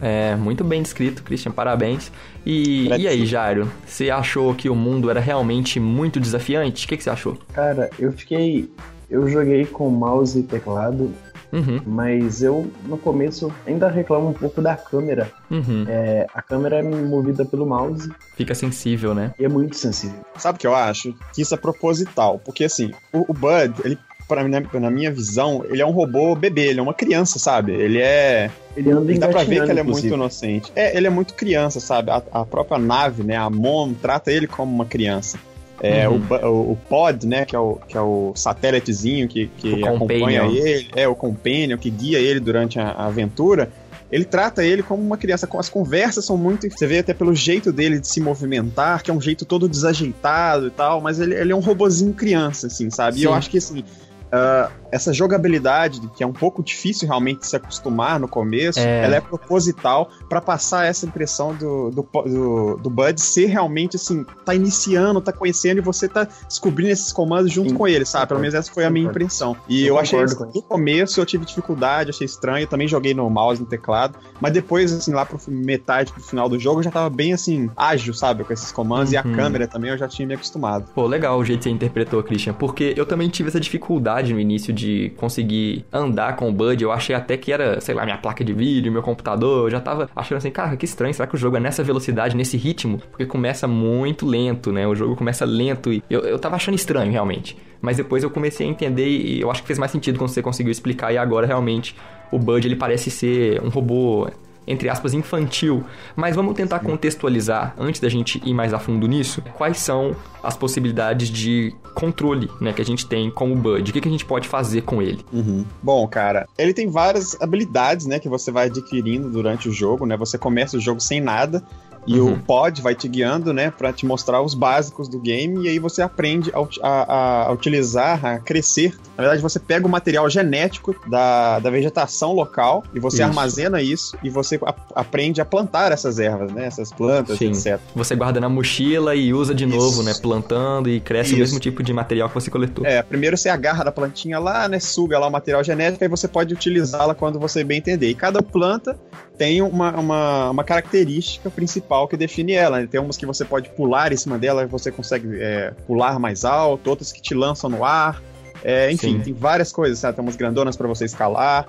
É, 0.01 0.35
muito 0.35 0.63
bem 0.63 0.81
descrito, 0.81 1.23
Christian, 1.23 1.51
parabéns. 1.51 2.11
E, 2.45 2.87
e 2.87 3.07
aí, 3.07 3.25
Jairo, 3.25 3.69
você 3.85 4.09
achou 4.09 4.53
que 4.53 4.69
o 4.69 4.75
mundo 4.75 5.09
era 5.09 5.19
realmente 5.19 5.79
muito 5.79 6.19
desafiante? 6.19 6.85
O 6.85 6.89
que, 6.89 6.97
que 6.97 7.03
você 7.03 7.09
achou? 7.09 7.37
Cara, 7.53 7.89
eu 7.99 8.11
fiquei. 8.11 8.69
Eu 9.09 9.27
joguei 9.29 9.65
com 9.65 9.89
mouse 9.89 10.37
e 10.37 10.43
teclado, 10.43 11.13
uhum. 11.51 11.79
mas 11.85 12.41
eu, 12.41 12.69
no 12.85 12.97
começo, 12.97 13.53
ainda 13.65 13.87
reclamo 13.87 14.29
um 14.29 14.33
pouco 14.33 14.61
da 14.61 14.75
câmera. 14.75 15.31
Uhum. 15.49 15.85
É, 15.87 16.27
a 16.33 16.41
câmera 16.41 16.79
é 16.79 16.83
movida 16.83 17.45
pelo 17.45 17.65
mouse. 17.65 18.11
Fica 18.35 18.53
sensível, 18.53 19.13
né? 19.13 19.33
E 19.39 19.45
é 19.45 19.49
muito 19.49 19.77
sensível. 19.77 20.19
Sabe 20.35 20.57
o 20.57 20.59
que 20.59 20.67
eu 20.67 20.75
acho? 20.75 21.15
Que 21.33 21.41
isso 21.41 21.53
é 21.53 21.57
proposital. 21.57 22.37
Porque, 22.43 22.65
assim, 22.65 22.91
o, 23.13 23.31
o 23.31 23.33
Bud, 23.33 23.73
ele 23.85 23.97
pra, 24.27 24.47
na, 24.47 24.61
na, 24.61 24.91
minha 24.91 25.11
visão, 25.11 25.63
ele 25.69 25.81
é 25.81 25.85
um 25.85 25.91
robô 25.91 26.35
bebê, 26.35 26.67
ele 26.67 26.79
é 26.79 26.83
uma 26.83 26.93
criança, 26.93 27.39
sabe? 27.39 27.71
Ele 27.71 27.99
é. 27.99 28.51
Ele 28.75 28.91
anda 28.91 29.13
Dá 29.17 29.27
pra 29.29 29.43
ver 29.43 29.63
que 29.63 29.71
ele 29.71 29.79
é 29.79 29.83
muito 29.83 30.05
inocente. 30.05 30.71
É, 30.75 30.95
ele 30.95 31.07
é 31.07 31.09
muito 31.09 31.33
criança, 31.33 31.79
sabe? 31.79 32.11
A, 32.11 32.21
a 32.31 32.45
própria 32.45 32.77
nave, 32.77 33.23
né? 33.23 33.35
A 33.35 33.49
Mom 33.49 33.93
trata 33.93 34.31
ele 34.31 34.45
como 34.45 34.73
uma 34.73 34.85
criança. 34.85 35.39
É, 35.79 36.09
uhum. 36.09 36.21
o, 36.43 36.71
o, 36.71 36.75
Pod, 36.89 37.27
né, 37.27 37.45
que 37.45 37.55
é 37.55 37.59
o, 37.59 37.75
que 37.87 37.95
é 37.95 38.01
o 38.01 38.31
satélitezinho 38.35 39.27
que, 39.27 39.45
que 39.57 39.83
acompanha 39.83 40.45
ele, 40.45 40.89
é 40.95 41.07
o 41.07 41.13
companion 41.13 41.77
que 41.77 41.91
guia 41.91 42.17
ele 42.17 42.39
durante 42.39 42.79
a, 42.79 42.89
a, 42.89 43.05
aventura, 43.05 43.69
ele 44.11 44.25
trata 44.25 44.65
ele 44.65 44.81
como 44.81 45.03
uma 45.03 45.17
criança. 45.17 45.47
As 45.57 45.69
conversas 45.69 46.25
são 46.25 46.35
muito. 46.35 46.67
Você 46.67 46.87
vê 46.87 46.99
até 46.99 47.13
pelo 47.13 47.35
jeito 47.35 47.71
dele 47.71 47.99
de 47.99 48.07
se 48.07 48.19
movimentar, 48.19 49.03
que 49.03 49.11
é 49.11 49.13
um 49.13 49.21
jeito 49.21 49.45
todo 49.45 49.69
desajeitado 49.69 50.67
e 50.67 50.71
tal, 50.71 50.99
mas 50.99 51.19
ele, 51.19 51.35
ele 51.35 51.51
é 51.51 51.55
um 51.55 51.59
robozinho 51.59 52.13
criança, 52.13 52.67
assim, 52.67 52.89
sabe? 52.89 53.17
Sim. 53.17 53.23
E 53.23 53.25
eu 53.25 53.33
acho 53.33 53.49
que 53.49 53.57
assim 53.57 53.83
Uh, 54.31 54.67
essa 54.91 55.13
jogabilidade, 55.13 56.01
que 56.15 56.23
é 56.23 56.27
um 56.27 56.33
pouco 56.33 56.63
difícil 56.63 57.07
realmente 57.07 57.45
se 57.45 57.55
acostumar 57.55 58.19
no 58.19 58.27
começo, 58.27 58.79
é. 58.79 59.03
ela 59.03 59.15
é 59.15 59.21
proposital 59.21 60.09
para 60.29 60.41
passar 60.41 60.85
essa 60.85 61.05
impressão 61.05 61.55
do, 61.55 61.91
do, 61.91 62.01
do, 62.03 62.77
do, 62.77 62.89
Bud 62.89 63.19
ser 63.19 63.47
realmente 63.47 63.95
assim, 63.95 64.25
tá 64.45 64.53
iniciando, 64.55 65.21
tá 65.21 65.31
conhecendo 65.31 65.79
e 65.79 65.81
você 65.81 66.07
tá 66.07 66.27
descobrindo 66.47 66.91
esses 66.91 67.11
comandos 67.11 67.51
junto 67.51 67.69
Sim. 67.69 67.75
com 67.75 67.87
ele, 67.87 68.05
sabe? 68.05 68.27
Pelo 68.27 68.39
menos 68.39 68.55
essa 68.55 68.71
foi 68.71 68.85
a 68.85 68.89
minha 68.89 69.07
impressão. 69.07 69.55
E 69.67 69.81
eu, 69.81 69.95
eu 69.95 69.99
achei, 69.99 70.19
no 70.19 70.61
começo 70.61 71.19
eu 71.19 71.25
tive 71.25 71.45
dificuldade, 71.45 72.09
achei 72.09 72.25
estranho, 72.25 72.63
eu 72.63 72.67
também 72.67 72.87
joguei 72.87 73.13
no 73.13 73.29
mouse, 73.29 73.59
no 73.61 73.67
teclado, 73.67 74.17
mas 74.39 74.53
depois, 74.53 74.93
assim, 74.93 75.13
lá 75.13 75.25
pro 75.25 75.39
metade, 75.47 76.11
pro 76.11 76.21
final 76.21 76.47
do 76.47 76.59
jogo, 76.59 76.79
eu 76.79 76.83
já 76.83 76.91
tava 76.91 77.09
bem, 77.09 77.33
assim, 77.33 77.69
ágil, 77.75 78.13
sabe? 78.13 78.43
Com 78.43 78.53
esses 78.53 78.71
comandos 78.71 79.09
uhum. 79.09 79.15
e 79.15 79.17
a 79.17 79.23
uhum. 79.23 79.35
câmera 79.35 79.67
também 79.67 79.91
eu 79.91 79.97
já 79.97 80.07
tinha 80.07 80.27
me 80.27 80.33
acostumado. 80.33 80.89
Pô, 80.93 81.05
legal 81.05 81.37
o 81.37 81.45
jeito 81.45 81.59
que 81.59 81.63
você 81.65 81.69
interpretou, 81.69 82.21
Christian, 82.23 82.53
porque 82.53 82.93
eu 82.95 83.05
também 83.05 83.29
tive 83.29 83.49
essa 83.49 83.59
dificuldade 83.59 84.33
no 84.33 84.39
início 84.39 84.73
de 84.77 85.11
conseguir 85.17 85.85
andar 85.91 86.35
com 86.35 86.49
o 86.49 86.51
Bud. 86.51 86.83
Eu 86.83 86.91
achei 86.91 87.15
até 87.15 87.35
que 87.35 87.51
era, 87.51 87.81
sei 87.81 87.95
lá, 87.95 88.05
minha 88.05 88.17
placa 88.17 88.43
de 88.43 88.53
vídeo, 88.53 88.91
meu 88.91 89.01
computador. 89.01 89.65
Eu 89.65 89.71
já 89.71 89.79
tava 89.79 90.09
achando 90.15 90.37
assim, 90.37 90.51
cara, 90.51 90.77
que 90.77 90.85
estranho. 90.85 91.13
Será 91.13 91.27
que 91.27 91.35
o 91.35 91.37
jogo 91.37 91.57
é 91.57 91.59
nessa 91.59 91.83
velocidade, 91.83 92.35
nesse 92.35 92.57
ritmo? 92.57 93.01
Porque 93.11 93.25
começa 93.25 93.67
muito 93.67 94.25
lento, 94.25 94.71
né? 94.71 94.87
O 94.87 94.95
jogo 94.95 95.15
começa 95.15 95.45
lento 95.45 95.91
e 95.91 96.03
eu, 96.09 96.21
eu 96.21 96.39
tava 96.39 96.55
achando 96.55 96.75
estranho, 96.75 97.11
realmente. 97.11 97.57
Mas 97.81 97.97
depois 97.97 98.23
eu 98.23 98.29
comecei 98.29 98.65
a 98.65 98.69
entender 98.69 99.07
e 99.07 99.41
eu 99.41 99.51
acho 99.51 99.61
que 99.61 99.67
fez 99.67 99.79
mais 99.79 99.91
sentido 99.91 100.17
quando 100.17 100.29
você 100.29 100.41
conseguiu 100.41 100.71
explicar. 100.71 101.11
E 101.13 101.17
agora, 101.17 101.45
realmente, 101.45 101.95
o 102.31 102.39
Bud, 102.39 102.67
ele 102.67 102.75
parece 102.75 103.09
ser 103.09 103.61
um 103.61 103.69
robô 103.69 104.27
entre 104.67 104.89
aspas, 104.89 105.13
infantil. 105.13 105.83
Mas 106.15 106.35
vamos 106.35 106.53
tentar 106.55 106.79
contextualizar, 106.79 107.73
antes 107.79 108.01
da 108.01 108.09
gente 108.09 108.41
ir 108.45 108.53
mais 108.53 108.73
a 108.73 108.79
fundo 108.79 109.07
nisso, 109.07 109.41
quais 109.57 109.77
são 109.77 110.15
as 110.43 110.55
possibilidades 110.55 111.29
de 111.29 111.73
controle 111.93 112.49
né, 112.61 112.73
que 112.73 112.81
a 112.81 112.85
gente 112.85 113.07
tem 113.07 113.31
com 113.31 113.51
o 113.51 113.55
Bud. 113.55 113.89
O 113.89 113.93
que, 113.93 114.01
que 114.01 114.07
a 114.07 114.11
gente 114.11 114.25
pode 114.25 114.47
fazer 114.47 114.81
com 114.81 115.01
ele? 115.01 115.25
Uhum. 115.31 115.65
Bom, 115.81 116.07
cara, 116.07 116.47
ele 116.57 116.73
tem 116.73 116.87
várias 116.87 117.39
habilidades 117.41 118.05
né, 118.05 118.19
que 118.19 118.29
você 118.29 118.51
vai 118.51 118.67
adquirindo 118.67 119.29
durante 119.29 119.67
o 119.67 119.71
jogo. 119.71 120.05
Né? 120.05 120.15
Você 120.17 120.37
começa 120.37 120.77
o 120.77 120.79
jogo 120.79 120.99
sem 120.99 121.19
nada 121.19 121.63
e 122.07 122.19
uhum. 122.19 122.33
o 122.33 122.39
pod 122.39 122.81
vai 122.81 122.95
te 122.95 123.07
guiando, 123.07 123.53
né, 123.53 123.69
para 123.69 123.91
te 123.91 124.05
mostrar 124.05 124.41
os 124.41 124.53
básicos 124.53 125.09
do 125.09 125.19
game, 125.19 125.65
e 125.65 125.67
aí 125.67 125.77
você 125.77 126.01
aprende 126.01 126.51
a, 126.53 126.87
a, 126.87 127.47
a, 127.47 127.51
utilizar, 127.51 128.25
a 128.25 128.39
crescer. 128.39 128.97
Na 129.17 129.23
verdade, 129.23 129.41
você 129.41 129.59
pega 129.59 129.85
o 129.85 129.89
material 129.89 130.29
genético 130.29 130.95
da, 131.09 131.59
da 131.59 131.69
vegetação 131.69 132.33
local 132.33 132.83
e 132.93 132.99
você 132.99 133.17
isso. 133.17 133.25
armazena 133.25 133.81
isso 133.81 134.17
e 134.23 134.29
você 134.29 134.57
a, 134.63 134.73
aprende 134.95 135.41
a 135.41 135.45
plantar 135.45 135.91
essas 135.91 136.17
ervas, 136.17 136.51
né, 136.51 136.65
essas 136.65 136.91
plantas, 136.91 137.37
Sim. 137.37 137.49
etc. 137.49 137.79
Você 137.93 138.15
guarda 138.15 138.39
na 138.39 138.47
mochila 138.47 139.13
e 139.13 139.33
usa 139.33 139.53
de 139.53 139.65
isso. 139.65 139.75
novo, 139.75 140.03
né, 140.03 140.13
plantando 140.13 140.89
e 140.89 140.99
cresce 140.99 141.31
isso. 141.31 141.35
o 141.35 141.39
mesmo 141.39 141.59
tipo 141.59 141.83
de 141.83 141.91
material 141.91 142.29
que 142.29 142.35
você 142.35 142.49
coletou. 142.49 142.85
É, 142.85 143.03
primeiro 143.03 143.35
você 143.35 143.49
agarra 143.49 143.83
da 143.83 143.91
plantinha 143.91 144.39
lá, 144.39 144.69
né, 144.69 144.79
suga 144.79 145.19
lá 145.19 145.27
o 145.27 145.31
material 145.31 145.63
genético 145.63 146.05
e 146.05 146.07
você 146.07 146.27
pode 146.27 146.53
utilizá-la 146.53 147.13
quando 147.13 147.37
você 147.37 147.63
bem 147.63 147.79
entender. 147.79 148.09
E 148.09 148.15
cada 148.15 148.41
planta 148.41 148.97
tem 149.37 149.61
uma, 149.61 149.91
uma, 149.97 150.49
uma 150.49 150.63
característica 150.63 151.49
principal 151.49 152.07
que 152.07 152.17
define 152.17 152.53
ela. 152.53 152.85
Tem 152.87 152.99
umas 152.99 153.17
que 153.17 153.25
você 153.25 153.45
pode 153.45 153.69
pular 153.69 154.11
em 154.11 154.17
cima 154.17 154.37
dela, 154.39 154.65
você 154.65 154.91
consegue 154.91 155.39
é, 155.39 155.71
pular 155.85 156.19
mais 156.19 156.43
alto, 156.43 156.89
outras 156.89 157.11
que 157.11 157.21
te 157.21 157.33
lançam 157.35 157.69
no 157.69 157.83
ar. 157.83 158.21
É, 158.63 158.91
enfim, 158.91 159.17
Sim. 159.17 159.19
tem 159.19 159.33
várias 159.33 159.71
coisas, 159.71 159.99
sabe? 159.99 160.15
Tem 160.15 160.25
umas 160.25 160.35
grandonas 160.35 160.75
para 160.75 160.87
você 160.87 161.05
escalar. 161.05 161.67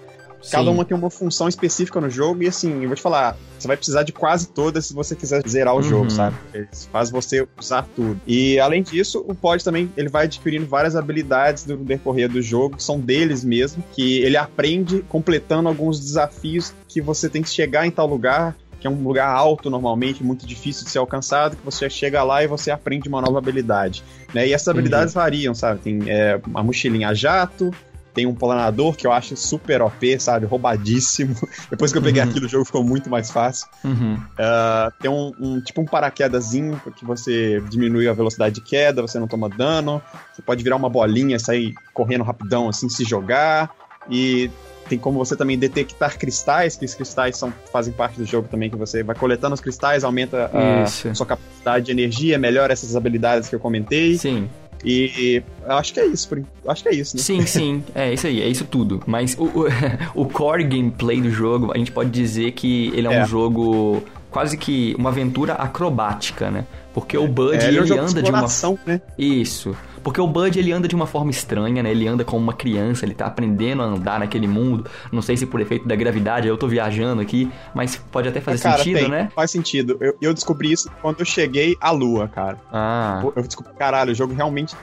Cada 0.50 0.70
uma 0.70 0.84
tem 0.84 0.96
uma 0.96 1.10
função 1.10 1.48
específica 1.48 2.00
no 2.00 2.08
jogo 2.08 2.42
e 2.42 2.48
assim, 2.48 2.82
eu 2.82 2.88
vou 2.88 2.96
te 2.96 3.02
falar, 3.02 3.36
você 3.58 3.66
vai 3.66 3.76
precisar 3.76 4.02
de 4.02 4.12
quase 4.12 4.48
todas 4.48 4.86
se 4.86 4.94
você 4.94 5.16
quiser 5.16 5.42
zerar 5.48 5.74
o 5.74 5.78
uhum. 5.78 5.82
jogo, 5.82 6.10
sabe? 6.10 6.36
faz 6.92 7.10
você 7.10 7.46
usar 7.58 7.86
tudo. 7.94 8.20
E 8.26 8.58
além 8.58 8.82
disso, 8.82 9.24
o 9.26 9.34
pod 9.34 9.62
também 9.62 9.90
ele 9.96 10.08
vai 10.08 10.24
adquirindo 10.24 10.66
várias 10.66 10.94
habilidades 10.94 11.66
no 11.66 11.76
decorrer 11.76 12.28
do 12.28 12.40
jogo, 12.40 12.76
que 12.76 12.82
são 12.82 13.00
deles 13.00 13.44
mesmo, 13.44 13.82
que 13.92 14.20
ele 14.20 14.36
aprende 14.36 15.04
completando 15.08 15.68
alguns 15.68 15.98
desafios 15.98 16.72
que 16.86 17.00
você 17.00 17.28
tem 17.28 17.42
que 17.42 17.50
chegar 17.50 17.86
em 17.86 17.90
tal 17.90 18.06
lugar 18.06 18.54
que 18.80 18.86
é 18.86 18.90
um 18.90 19.02
lugar 19.02 19.28
alto 19.28 19.68
normalmente, 19.68 20.22
muito 20.22 20.46
difícil 20.46 20.84
de 20.84 20.90
ser 20.90 20.98
alcançado, 20.98 21.56
que 21.56 21.64
você 21.64 21.90
chega 21.90 22.22
lá 22.22 22.42
e 22.42 22.46
você 22.46 22.70
aprende 22.70 23.08
uma 23.08 23.20
nova 23.20 23.38
habilidade. 23.38 24.04
Né? 24.32 24.46
E 24.48 24.52
essas 24.52 24.68
habilidades 24.68 25.14
uhum. 25.14 25.20
variam, 25.20 25.54
sabe? 25.54 25.80
Tem 25.80 25.98
é, 26.06 26.40
a 26.54 26.62
mochilinha 26.62 27.12
jato, 27.14 27.72
tem 28.14 28.26
um 28.26 28.34
planador 28.34 28.94
que 28.96 29.06
eu 29.06 29.12
acho 29.12 29.36
super 29.36 29.82
OP, 29.82 30.18
sabe? 30.18 30.46
Roubadíssimo. 30.46 31.36
Depois 31.70 31.92
que 31.92 31.98
eu 31.98 32.02
peguei 32.02 32.22
uhum. 32.22 32.28
aquilo, 32.28 32.46
o 32.46 32.48
jogo 32.48 32.64
ficou 32.64 32.82
muito 32.82 33.08
mais 33.08 33.30
fácil. 33.30 33.68
Uhum. 33.84 34.14
Uh, 34.14 34.92
tem 35.00 35.10
um, 35.10 35.32
um, 35.38 35.60
tipo 35.60 35.80
um 35.80 35.84
paraquedazinho 35.84 36.80
que 36.96 37.04
você 37.04 37.60
diminui 37.68 38.08
a 38.08 38.12
velocidade 38.12 38.56
de 38.56 38.60
queda, 38.60 39.02
você 39.02 39.18
não 39.18 39.28
toma 39.28 39.48
dano. 39.48 40.02
Você 40.34 40.42
pode 40.42 40.62
virar 40.62 40.76
uma 40.76 40.88
bolinha, 40.88 41.38
sair 41.38 41.74
correndo 41.94 42.24
rapidão, 42.24 42.68
assim, 42.68 42.88
se 42.88 43.04
jogar. 43.04 43.70
E 44.10 44.50
tem 44.88 44.98
como 44.98 45.18
você 45.18 45.36
também 45.36 45.58
detectar 45.58 46.18
cristais, 46.18 46.76
que 46.76 46.84
os 46.84 46.94
cristais 46.94 47.36
são, 47.36 47.52
fazem 47.70 47.92
parte 47.92 48.18
do 48.18 48.24
jogo 48.24 48.48
também, 48.48 48.70
que 48.70 48.76
você 48.76 49.02
vai 49.02 49.14
coletando 49.14 49.54
os 49.54 49.60
cristais, 49.60 50.02
aumenta 50.02 50.50
a 50.52 51.14
sua 51.14 51.26
capacidade 51.26 51.86
de 51.86 51.92
energia, 51.92 52.38
melhora 52.38 52.72
essas 52.72 52.96
habilidades 52.96 53.48
que 53.48 53.54
eu 53.54 53.60
comentei. 53.60 54.16
Sim. 54.16 54.48
E 54.84 55.42
acho 55.66 55.92
que 55.92 56.00
é 56.00 56.06
isso, 56.06 56.28
acho 56.66 56.82
que 56.82 56.88
é 56.88 56.94
isso, 56.94 57.16
né? 57.16 57.22
Sim, 57.22 57.46
sim, 57.46 57.82
é 57.94 58.12
isso 58.12 58.26
aí, 58.26 58.40
é 58.40 58.48
isso 58.48 58.64
tudo. 58.64 59.02
Mas 59.06 59.36
o, 59.38 59.44
o, 59.44 59.66
o 60.22 60.26
core 60.26 60.64
gameplay 60.64 61.20
do 61.20 61.30
jogo, 61.30 61.72
a 61.74 61.78
gente 61.78 61.90
pode 61.90 62.10
dizer 62.10 62.52
que 62.52 62.88
ele 62.94 63.08
é, 63.08 63.14
é. 63.14 63.22
um 63.22 63.26
jogo 63.26 64.02
quase 64.30 64.56
que 64.56 64.94
uma 64.98 65.10
aventura 65.10 65.54
acrobática, 65.54 66.50
né? 66.50 66.64
Porque 66.94 67.16
o 67.16 67.28
Bud 67.28 67.56
é, 67.56 67.68
ele, 67.68 67.78
ele 67.78 67.92
é 67.92 68.02
um 68.02 68.06
anda 68.06 68.22
de, 68.22 68.22
de 68.22 68.30
uma 68.30 68.46
né? 68.86 69.00
Isso. 69.16 69.76
Porque 70.08 70.22
o 70.22 70.26
Bud 70.26 70.58
ele 70.58 70.72
anda 70.72 70.88
de 70.88 70.94
uma 70.94 71.06
forma 71.06 71.30
estranha, 71.30 71.82
né? 71.82 71.90
Ele 71.90 72.08
anda 72.08 72.24
como 72.24 72.42
uma 72.42 72.54
criança, 72.54 73.04
ele 73.04 73.12
tá 73.12 73.26
aprendendo 73.26 73.82
a 73.82 73.84
andar 73.84 74.18
naquele 74.18 74.48
mundo. 74.48 74.88
Não 75.12 75.20
sei 75.20 75.36
se 75.36 75.44
por 75.44 75.60
efeito 75.60 75.86
da 75.86 75.94
gravidade, 75.94 76.48
eu 76.48 76.56
tô 76.56 76.66
viajando 76.66 77.20
aqui, 77.20 77.52
mas 77.74 77.96
pode 78.10 78.26
até 78.26 78.40
fazer 78.40 78.62
cara, 78.62 78.78
sentido, 78.78 79.00
tem, 79.00 79.08
né? 79.10 79.30
Faz 79.34 79.50
sentido. 79.50 79.98
Eu, 80.00 80.16
eu, 80.18 80.32
descobri 80.32 80.72
isso 80.72 80.90
quando 81.02 81.20
eu 81.20 81.26
cheguei 81.26 81.76
à 81.78 81.90
Lua, 81.90 82.26
cara. 82.26 82.56
Ah. 82.72 83.22
Eu 83.36 83.42
descobri, 83.42 83.70
caralho, 83.74 84.12
o 84.12 84.14
jogo 84.14 84.32
realmente 84.32 84.74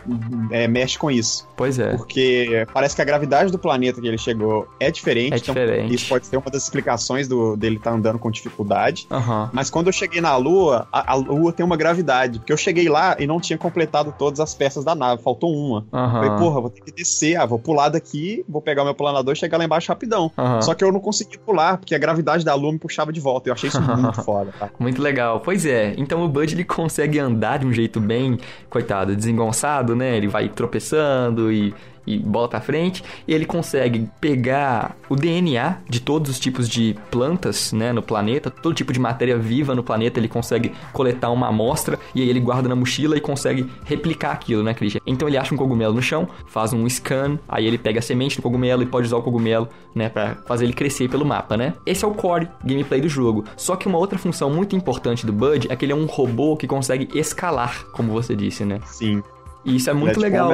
é, 0.52 0.68
mexe 0.68 0.96
com 0.96 1.10
isso. 1.10 1.48
Pois 1.58 1.80
é. 1.80 1.98
Porque 1.98 2.68
parece 2.72 2.96
que 2.96 3.02
a 3.02 3.06
gravidade 3.06 3.52
do 3.52 3.58
planeta 3.58 4.00
que 4.00 4.08
ele 4.08 4.20
chegou 4.20 4.68
é 4.80 4.92
diferente. 4.92 5.34
É 5.34 5.38
diferente. 5.38 5.86
Então, 5.86 5.96
isso 5.96 6.08
pode 6.08 6.28
ser 6.28 6.38
uma 6.38 6.52
das 6.52 6.62
explicações 6.62 7.28
do, 7.28 7.58
dele 7.58 7.78
estar 7.78 7.90
tá 7.90 7.98
andando 7.98 8.20
com 8.20 8.30
dificuldade. 8.30 9.08
Uhum. 9.10 9.50
Mas 9.52 9.72
quando 9.72 9.88
eu 9.88 9.94
cheguei 9.94 10.22
na 10.22 10.38
Lua, 10.38 10.88
a, 10.92 11.14
a 11.14 11.16
Lua 11.16 11.52
tem 11.52 11.66
uma 11.66 11.76
gravidade. 11.76 12.38
Porque 12.38 12.54
eu 12.54 12.58
cheguei 12.58 12.88
lá 12.88 13.16
e 13.18 13.26
não 13.26 13.40
tinha 13.40 13.58
completado 13.58 14.14
todas 14.16 14.40
as 14.40 14.54
peças 14.54 14.84
da 14.84 14.94
nave, 14.94 15.15
faltou 15.18 15.54
uma. 15.54 15.80
Uhum. 15.92 16.12
Falei, 16.12 16.30
porra, 16.32 16.62
vou 16.62 16.70
ter 16.70 16.82
que 16.82 16.92
descer, 16.92 17.36
ah, 17.36 17.46
vou 17.46 17.60
pular 17.60 17.90
daqui, 17.90 18.44
vou 18.48 18.62
pegar 18.62 18.82
o 18.82 18.86
meu 18.86 18.96
planador 18.96 19.34
e 19.34 19.36
chegar 19.36 19.58
lá 19.58 19.66
embaixo 19.66 19.90
rapidão. 19.90 20.32
Uhum. 20.38 20.62
Só 20.62 20.74
que 20.74 20.84
eu 20.84 20.92
não 20.92 21.00
consegui 21.00 21.38
pular, 21.38 21.78
porque 21.78 21.96
a 21.96 21.98
gravidade 21.98 22.44
da 22.44 22.54
Lua 22.56 22.72
me 22.72 22.80
puxava 22.80 23.12
de 23.12 23.20
volta. 23.20 23.50
Eu 23.50 23.54
achei 23.54 23.70
isso 23.70 23.82
muito 23.82 24.14
foda, 24.24 24.54
tá? 24.58 24.70
Muito 24.80 25.02
legal. 25.02 25.40
Pois 25.40 25.66
é, 25.66 25.94
então 25.98 26.24
o 26.24 26.28
Bud 26.28 26.54
ele 26.54 26.64
consegue 26.64 27.20
andar 27.20 27.60
de 27.60 27.66
um 27.66 27.74
jeito 27.74 28.00
bem, 28.00 28.38
coitado, 28.70 29.16
desengonçado, 29.16 29.96
né? 29.96 30.16
Ele 30.18 30.28
vai 30.28 30.50
tropeçando 30.50 31.52
e 31.52 31.74
e 32.06 32.18
bola 32.18 32.48
para 32.48 32.62
frente, 32.62 33.04
e 33.28 33.34
ele 33.34 33.46
consegue 33.46 34.08
pegar 34.20 34.96
o 35.10 35.16
DNA 35.16 35.78
de 35.90 36.00
todos 36.00 36.30
os 36.30 36.40
tipos 36.40 36.68
de 36.68 36.96
plantas, 37.10 37.72
né, 37.74 37.92
no 37.92 38.02
planeta, 38.02 38.50
todo 38.50 38.76
tipo 38.76 38.94
de 38.94 39.00
matéria 39.00 39.38
viva 39.38 39.76
no 39.76 39.84
planeta, 39.84 40.20
ele 40.20 40.28
consegue 40.28 40.72
coletar 40.94 41.30
uma 41.32 41.48
amostra 41.48 42.00
e 42.14 42.22
aí 42.22 42.30
ele 42.30 42.40
guarda 42.40 42.70
na 42.70 42.76
mochila 42.76 43.18
e 43.18 43.22
consegue 43.22 43.70
replicar 43.86 44.32
aquilo, 44.32 44.64
né, 44.64 44.74
Christian? 44.74 45.02
Então 45.06 45.28
ele 45.28 45.38
acha 45.38 45.54
um 45.54 45.58
cogumelo 45.58 45.94
no 45.94 46.02
chão, 46.02 46.28
faz 46.48 46.74
um 46.74 46.88
scan, 46.90 47.40
aí 47.48 47.66
ele 47.66 47.78
pega 47.78 48.00
a 48.00 48.02
semente 48.02 48.38
do 48.38 48.42
cogumelo 48.42 48.84
e 48.84 48.86
pode 48.86 49.08
usar 49.08 49.18
o 49.18 49.24
cogumelo, 49.24 49.68
né, 49.94 50.10
para 50.10 50.36
fazer 50.46 50.66
ele 50.66 50.74
crescer 50.74 51.10
pelo 51.10 51.26
mapa, 51.26 51.56
né? 51.58 51.74
Esse 51.86 52.04
é 52.04 52.08
o 52.08 52.14
core 52.14 52.48
gameplay 52.64 53.02
do 53.02 53.10
jogo. 53.10 53.46
Só 53.56 53.76
que 53.76 53.88
uma 53.88 53.98
outra 53.98 54.18
função 54.18 54.50
muito 54.50 54.76
importante 54.76 55.26
do 55.26 55.34
Bud 55.34 55.68
é 55.70 55.76
que 55.76 55.86
ele 55.86 55.94
é 55.94 55.96
um 55.96 56.06
robô 56.06 56.58
que 56.58 56.68
consegue 56.68 57.08
escalar, 57.18 57.86
como 57.94 58.12
você 58.12 58.36
disse, 58.36 58.66
né? 58.66 58.80
Sim. 58.86 59.24
E 59.66 59.76
isso 59.76 59.90
é 59.90 59.94
muito 59.94 60.20
é 60.20 60.22
legal. 60.22 60.52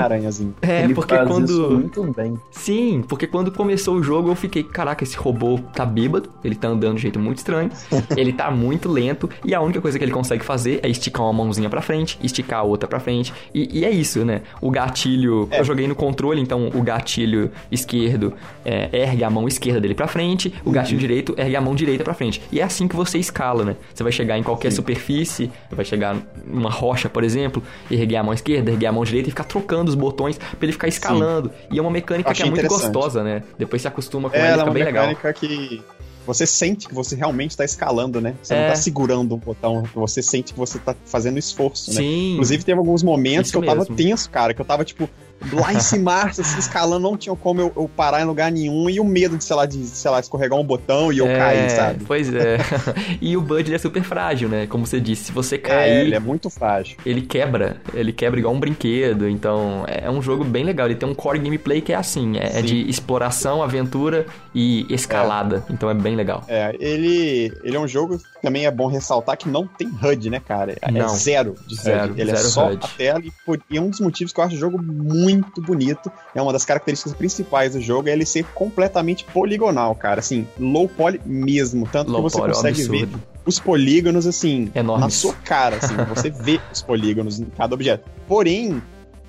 É, 0.62 0.84
Ele 0.84 0.94
porque 0.94 1.18
quando. 1.18 1.72
Muito 1.72 2.04
bem. 2.14 2.40
Sim, 2.50 3.04
porque 3.08 3.28
quando 3.28 3.52
começou 3.52 3.96
o 3.96 4.04
jogo 4.04 4.30
eu 4.30 4.36
fiquei, 4.36 4.64
caraca, 4.64 5.04
esse 5.04 5.18
robô 5.18 5.60
tá 5.74 5.86
bêbado, 5.86 6.30
ele 6.44 6.56
tá 6.56 6.70
andando 6.70 6.96
de 6.96 7.02
jeito 7.02 7.20
muito 7.20 7.40
estranho, 7.40 7.70
ele 8.16 8.32
tá 8.32 8.50
muito 8.50 8.90
lento, 8.90 9.30
e 9.44 9.54
a 9.54 9.62
única 9.62 9.82
coisa 9.82 9.98
que 9.98 10.06
ele 10.06 10.12
consegue 10.12 10.44
fazer 10.44 10.80
é 10.82 10.90
esticar 10.90 11.24
uma 11.24 11.34
mãozinha 11.34 11.70
pra 11.70 11.82
frente, 11.82 12.18
esticar 12.24 12.60
a 12.60 12.64
outra 12.64 12.88
pra 12.88 13.00
frente. 13.00 13.34
E, 13.54 13.80
e 13.80 13.86
é 13.86 13.90
isso, 13.90 14.24
né? 14.24 14.42
O 14.62 14.72
gatilho. 14.72 15.48
É. 15.52 15.60
Eu 15.60 15.66
joguei 15.66 15.88
no 15.88 15.96
controle, 15.96 16.40
então 16.40 16.70
o 16.74 16.82
gatilho 16.82 17.52
esquerdo 17.70 18.34
é, 18.64 18.90
ergue 18.94 19.24
a 19.24 19.30
mão 19.30 19.48
esquerda 19.48 19.82
dele 19.82 19.94
pra 19.94 20.08
frente, 20.08 20.54
o 20.64 20.72
gatilho 20.72 20.96
uhum. 20.96 21.02
direito 21.02 21.36
ergue 21.38 21.56
a 21.56 21.62
mão 21.62 21.76
direita 21.76 22.04
pra 22.04 22.14
frente. 22.14 22.42
E 22.52 22.62
é 22.62 22.64
assim 22.64 22.88
que 22.88 22.96
você 22.96 23.18
escala, 23.18 23.66
né? 23.66 23.76
Você 23.94 24.04
vai 24.04 24.12
chegar 24.12 24.38
em 24.38 24.44
qualquer 24.44 24.70
Sim. 24.70 24.78
superfície, 24.78 25.52
vai 25.70 25.84
chegar 25.84 26.16
numa 26.48 26.70
rocha, 26.70 27.10
por 27.10 27.24
exemplo, 27.24 27.62
erguer 27.90 28.16
a 28.16 28.24
mão 28.24 28.34
esquerda, 28.34 28.72
erguer 28.72 28.88
a 28.88 28.92
mão 28.92 29.01
direita 29.06 29.30
e 29.30 29.32
ficar 29.32 29.44
trocando 29.44 29.90
os 29.90 29.96
botões 29.96 30.38
pra 30.38 30.58
ele 30.62 30.72
ficar 30.72 30.88
escalando. 30.88 31.50
Sim. 31.50 31.68
E 31.72 31.80
é 31.80 31.82
uma 31.82 31.92
mecânica 31.92 32.34
que 32.34 32.42
é 32.42 32.46
muito 32.46 32.68
gostosa, 32.68 33.24
né? 33.24 33.44
Depois 33.58 33.82
se 33.82 33.88
acostuma 33.88 34.30
com 34.30 34.36
é, 34.36 34.48
ela, 34.48 34.60
fica 34.60 34.72
bem 34.72 34.84
legal. 34.84 35.04
É 35.04 35.08
uma 35.08 35.14
mecânica 35.14 35.34
que 35.40 35.82
você 36.26 36.46
sente 36.46 36.88
que 36.88 36.94
você 36.94 37.16
realmente 37.16 37.52
está 37.52 37.66
escalando, 37.66 38.22
né? 38.22 38.36
Você 38.42 38.54
é. 38.54 38.58
não 38.58 38.64
está 38.68 38.76
segurando 38.76 39.36
um 39.36 39.38
botão, 39.38 39.84
você 39.94 40.22
sente 40.22 40.54
que 40.54 40.60
você 40.60 40.78
está 40.78 40.96
fazendo 41.06 41.38
esforço, 41.40 41.92
né? 41.92 41.98
Sim. 41.98 42.34
Inclusive, 42.34 42.64
teve 42.64 42.78
alguns 42.78 43.04
momentos 43.04 43.50
Isso 43.50 43.60
que 43.60 43.64
eu 43.64 43.68
tava 43.68 43.86
tenso, 43.86 44.30
cara, 44.30 44.54
que 44.54 44.62
eu 44.62 44.66
tava, 44.66 44.86
tipo, 44.86 45.10
lá 45.54 45.74
em 45.74 45.80
cima, 45.80 46.24
assim, 46.24 46.60
escalando, 46.60 47.00
não 47.00 47.18
tinha 47.18 47.36
como 47.36 47.62
eu, 47.62 47.72
eu, 47.76 47.90
parar 47.90 48.22
em 48.22 48.26
lugar 48.26 48.52
nenhum 48.52 48.90
e 48.90 49.00
o 49.00 49.06
medo 49.06 49.38
de, 49.38 49.44
sei 49.44 49.56
lá, 49.56 49.66
de, 49.66 49.86
sei 49.86 50.12
lá, 50.12 50.20
escorregar 50.20 50.60
um 50.60 50.64
botão 50.64 51.12
e 51.12 51.18
eu 51.18 51.28
é, 51.28 51.38
cair, 51.38 51.70
sabe? 51.72 52.04
Pois 52.06 52.34
é. 52.34 52.58
e 53.22 53.36
o 53.36 53.42
Bud 53.42 53.74
é 53.74 53.78
super 53.78 54.04
frágil, 54.04 54.50
né? 54.50 54.68
Como 54.68 54.86
você 54.86 55.00
disse, 55.00 55.26
se 55.26 55.32
você 55.32 55.58
cair. 55.58 55.92
É, 55.92 56.02
ele 56.02 56.16
é 56.16 56.20
muito 56.20 56.50
frágil. 56.50 56.98
Ele 57.06 57.22
quebra. 57.22 57.78
Ele 57.94 58.14
quebra 58.14 58.40
igual 58.40 58.54
um 58.54 58.60
brinquedo. 58.60 59.28
Então, 59.28 59.84
é 59.88 60.10
um 60.10 60.22
jogo 60.22 60.44
bem 60.44 60.64
legal. 60.64 60.88
Ele 60.88 60.96
tem 60.96 61.08
um 61.08 61.16
core 61.16 61.40
gameplay 61.40 61.82
que 61.82 61.94
é 61.94 61.96
assim: 61.96 62.38
é, 62.38 62.60
é 62.60 62.62
de 62.62 62.90
exploração, 62.90 63.64
aventura 63.64 64.26
e 64.54 64.86
escalada. 64.94 65.64
É. 65.70 65.74
Então 65.74 65.90
é 65.90 65.94
bem 65.94 66.16
legal. 66.16 66.44
É, 66.48 66.76
ele, 66.80 67.52
ele 67.64 67.76
é 67.76 67.80
um 67.80 67.88
jogo 67.88 68.20
também 68.42 68.66
é 68.66 68.72
bom 68.72 68.88
ressaltar 68.88 69.38
que 69.38 69.48
não 69.48 69.68
tem 69.68 69.88
HUD, 69.88 70.30
né, 70.30 70.40
cara? 70.40 70.78
É 70.82 70.92
não. 70.92 71.10
zero 71.10 71.56
de 71.68 71.76
zero, 71.76 72.12
HUD. 72.12 72.22
Ele 72.22 72.32
é 72.32 72.36
zero 72.36 72.48
é 72.48 72.52
só 72.52 72.68
HUD. 72.70 72.86
a 72.86 72.88
tela 72.88 73.20
e, 73.24 73.32
por, 73.46 73.60
e 73.70 73.78
é 73.78 73.82
um 73.82 73.90
dos 73.90 74.00
motivos 74.00 74.34
que 74.34 74.40
eu 74.40 74.44
acho 74.44 74.56
o 74.56 74.60
jogo 74.60 74.82
muito 74.82 75.62
bonito. 75.62 76.12
É 76.34 76.42
uma 76.42 76.52
das 76.52 76.66
características 76.66 77.14
principais 77.14 77.74
do 77.74 77.82
jogo, 77.82 78.10
é 78.10 78.14
ele 78.14 78.26
ser 78.26 78.44
completamente 78.54 79.24
poligonal, 79.26 79.96
cara. 79.96 80.20
Assim, 80.20 80.48
low 80.60 80.88
poly 80.88 81.22
mesmo. 81.26 81.88
Tanto 81.92 82.12
low 82.12 82.24
que 82.24 82.32
você 82.32 82.40
poly, 82.40 82.54
consegue 82.54 82.84
ver 82.84 83.10
os 83.46 83.60
polígonos, 83.60 84.28
assim, 84.28 84.72
Enormes. 84.76 85.04
na 85.04 85.10
sua 85.10 85.34
cara, 85.34 85.78
assim. 85.78 85.96
você 86.08 86.30
vê 86.30 86.60
os 86.72 86.82
polígonos 86.82 87.40
em 87.40 87.46
cada 87.46 87.74
objeto. 87.74 88.10
Porém, 88.28 88.82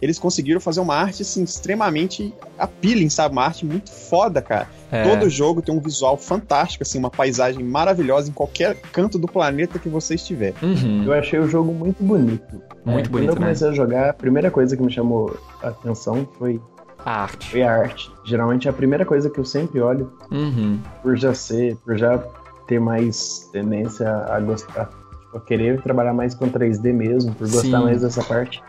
eles 0.02 0.18
conseguiram 0.18 0.60
fazer 0.60 0.80
uma 0.80 0.96
arte, 0.96 1.22
assim, 1.22 1.44
extremamente 1.44 2.34
appealing, 2.58 3.08
sabe? 3.08 3.32
Uma 3.32 3.44
arte 3.44 3.64
muito 3.64 3.88
foda, 3.88 4.42
cara. 4.42 4.68
É. 4.90 5.08
Todo 5.08 5.30
jogo 5.30 5.62
tem 5.62 5.72
um 5.72 5.78
visual 5.78 6.16
fantástico, 6.16 6.82
assim, 6.82 6.98
uma 6.98 7.08
paisagem 7.08 7.62
maravilhosa 7.62 8.28
em 8.28 8.32
qualquer 8.32 8.74
canto 8.90 9.16
do 9.16 9.28
planeta 9.28 9.78
que 9.78 9.88
você 9.88 10.16
estiver. 10.16 10.54
Uhum. 10.60 11.04
Eu 11.04 11.12
achei 11.12 11.38
o 11.38 11.46
jogo 11.46 11.72
muito 11.72 12.02
bonito. 12.02 12.60
Muito 12.84 13.06
é, 13.06 13.10
bonito, 13.10 13.10
Quando 13.10 13.28
eu 13.28 13.36
comecei 13.36 13.68
né? 13.68 13.72
a 13.72 13.76
jogar, 13.76 14.10
a 14.10 14.12
primeira 14.12 14.50
coisa 14.50 14.76
que 14.76 14.82
me 14.82 14.90
chamou 14.90 15.38
a 15.62 15.68
atenção 15.68 16.28
foi 16.36 16.60
a 17.04 17.22
arte. 17.22 17.50
Foi 17.50 17.62
a 17.62 17.72
arte. 17.72 18.10
Geralmente 18.24 18.66
é 18.66 18.70
a 18.72 18.74
primeira 18.74 19.04
coisa 19.04 19.30
que 19.30 19.38
eu 19.38 19.44
sempre 19.44 19.80
olho, 19.80 20.12
uhum. 20.32 20.80
por 21.00 21.16
já 21.16 21.32
ser, 21.32 21.76
por 21.76 21.96
já 21.96 22.18
ter 22.66 22.80
mais 22.80 23.48
tendência 23.52 24.08
a 24.08 24.40
gostar, 24.40 24.86
tipo, 24.86 25.36
a 25.36 25.40
querer 25.40 25.80
trabalhar 25.80 26.12
mais 26.12 26.34
com 26.34 26.50
3D 26.50 26.92
mesmo, 26.92 27.32
por 27.36 27.48
gostar 27.48 27.78
Sim. 27.78 27.84
mais 27.84 28.02
dessa 28.02 28.24
parte. 28.24 28.60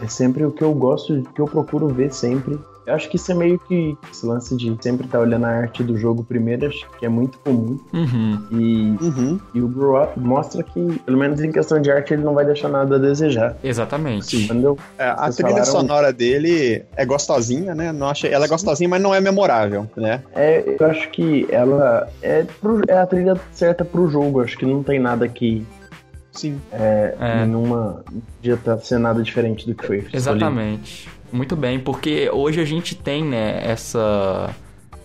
É 0.00 0.06
sempre 0.06 0.44
o 0.44 0.50
que 0.50 0.62
eu 0.62 0.72
gosto, 0.72 1.14
o 1.14 1.22
que 1.22 1.40
eu 1.40 1.46
procuro 1.46 1.88
ver 1.88 2.12
sempre. 2.12 2.58
Eu 2.88 2.94
acho 2.94 3.10
que 3.10 3.16
isso 3.16 3.30
é 3.30 3.34
meio 3.34 3.58
que 3.58 3.94
esse 4.10 4.24
lance 4.24 4.56
de 4.56 4.74
sempre 4.80 5.04
estar 5.04 5.18
tá 5.18 5.20
olhando 5.22 5.44
a 5.44 5.50
arte 5.50 5.82
do 5.82 5.98
jogo 5.98 6.24
primeiro, 6.24 6.68
acho 6.68 6.88
que 6.98 7.04
é 7.04 7.08
muito 7.08 7.36
comum. 7.40 7.78
Uhum. 7.92 8.42
E, 8.50 8.96
uhum. 9.04 9.40
e 9.52 9.60
o 9.60 9.68
Grow 9.68 10.02
Up 10.02 10.18
mostra 10.18 10.62
que, 10.62 10.98
pelo 11.00 11.18
menos 11.18 11.38
em 11.42 11.52
questão 11.52 11.82
de 11.82 11.90
arte, 11.90 12.14
ele 12.14 12.22
não 12.22 12.32
vai 12.32 12.46
deixar 12.46 12.70
nada 12.70 12.96
a 12.96 12.98
desejar. 12.98 13.58
Exatamente. 13.62 14.46
Quando 14.46 14.64
eu, 14.64 14.78
é, 14.96 15.04
a 15.06 15.30
trilha 15.30 15.50
falaram... 15.50 15.64
sonora 15.66 16.12
dele 16.14 16.82
é 16.96 17.04
gostosinha, 17.04 17.74
né? 17.74 17.92
Não 17.92 18.08
achei, 18.08 18.32
ela 18.32 18.46
é 18.46 18.48
gostosinha, 18.48 18.88
mas 18.88 19.02
não 19.02 19.14
é 19.14 19.20
memorável, 19.20 19.86
né? 19.94 20.22
É, 20.34 20.76
eu 20.80 20.86
acho 20.86 21.10
que 21.10 21.46
ela 21.50 22.08
é, 22.22 22.46
pro, 22.58 22.80
é 22.88 22.98
a 22.98 23.06
trilha 23.06 23.38
certa 23.52 23.84
pro 23.84 24.08
jogo. 24.08 24.40
Acho 24.40 24.56
que 24.56 24.64
não 24.64 24.82
tem 24.82 24.98
nada 24.98 25.28
que 25.28 25.62
Sim. 26.38 26.60
É, 26.72 27.16
é. 27.18 27.44
Nenhuma 27.44 28.04
podia 28.36 28.54
estar 28.54 28.76
tá 28.76 28.82
sendo 28.82 29.02
nada 29.02 29.22
diferente 29.22 29.66
do 29.66 29.74
que 29.74 29.86
foi. 29.86 30.06
Exatamente. 30.12 31.08
Muito 31.32 31.56
bem, 31.56 31.78
porque 31.78 32.30
hoje 32.32 32.60
a 32.60 32.64
gente 32.64 32.94
tem, 32.94 33.24
né, 33.24 33.60
essa 33.62 34.54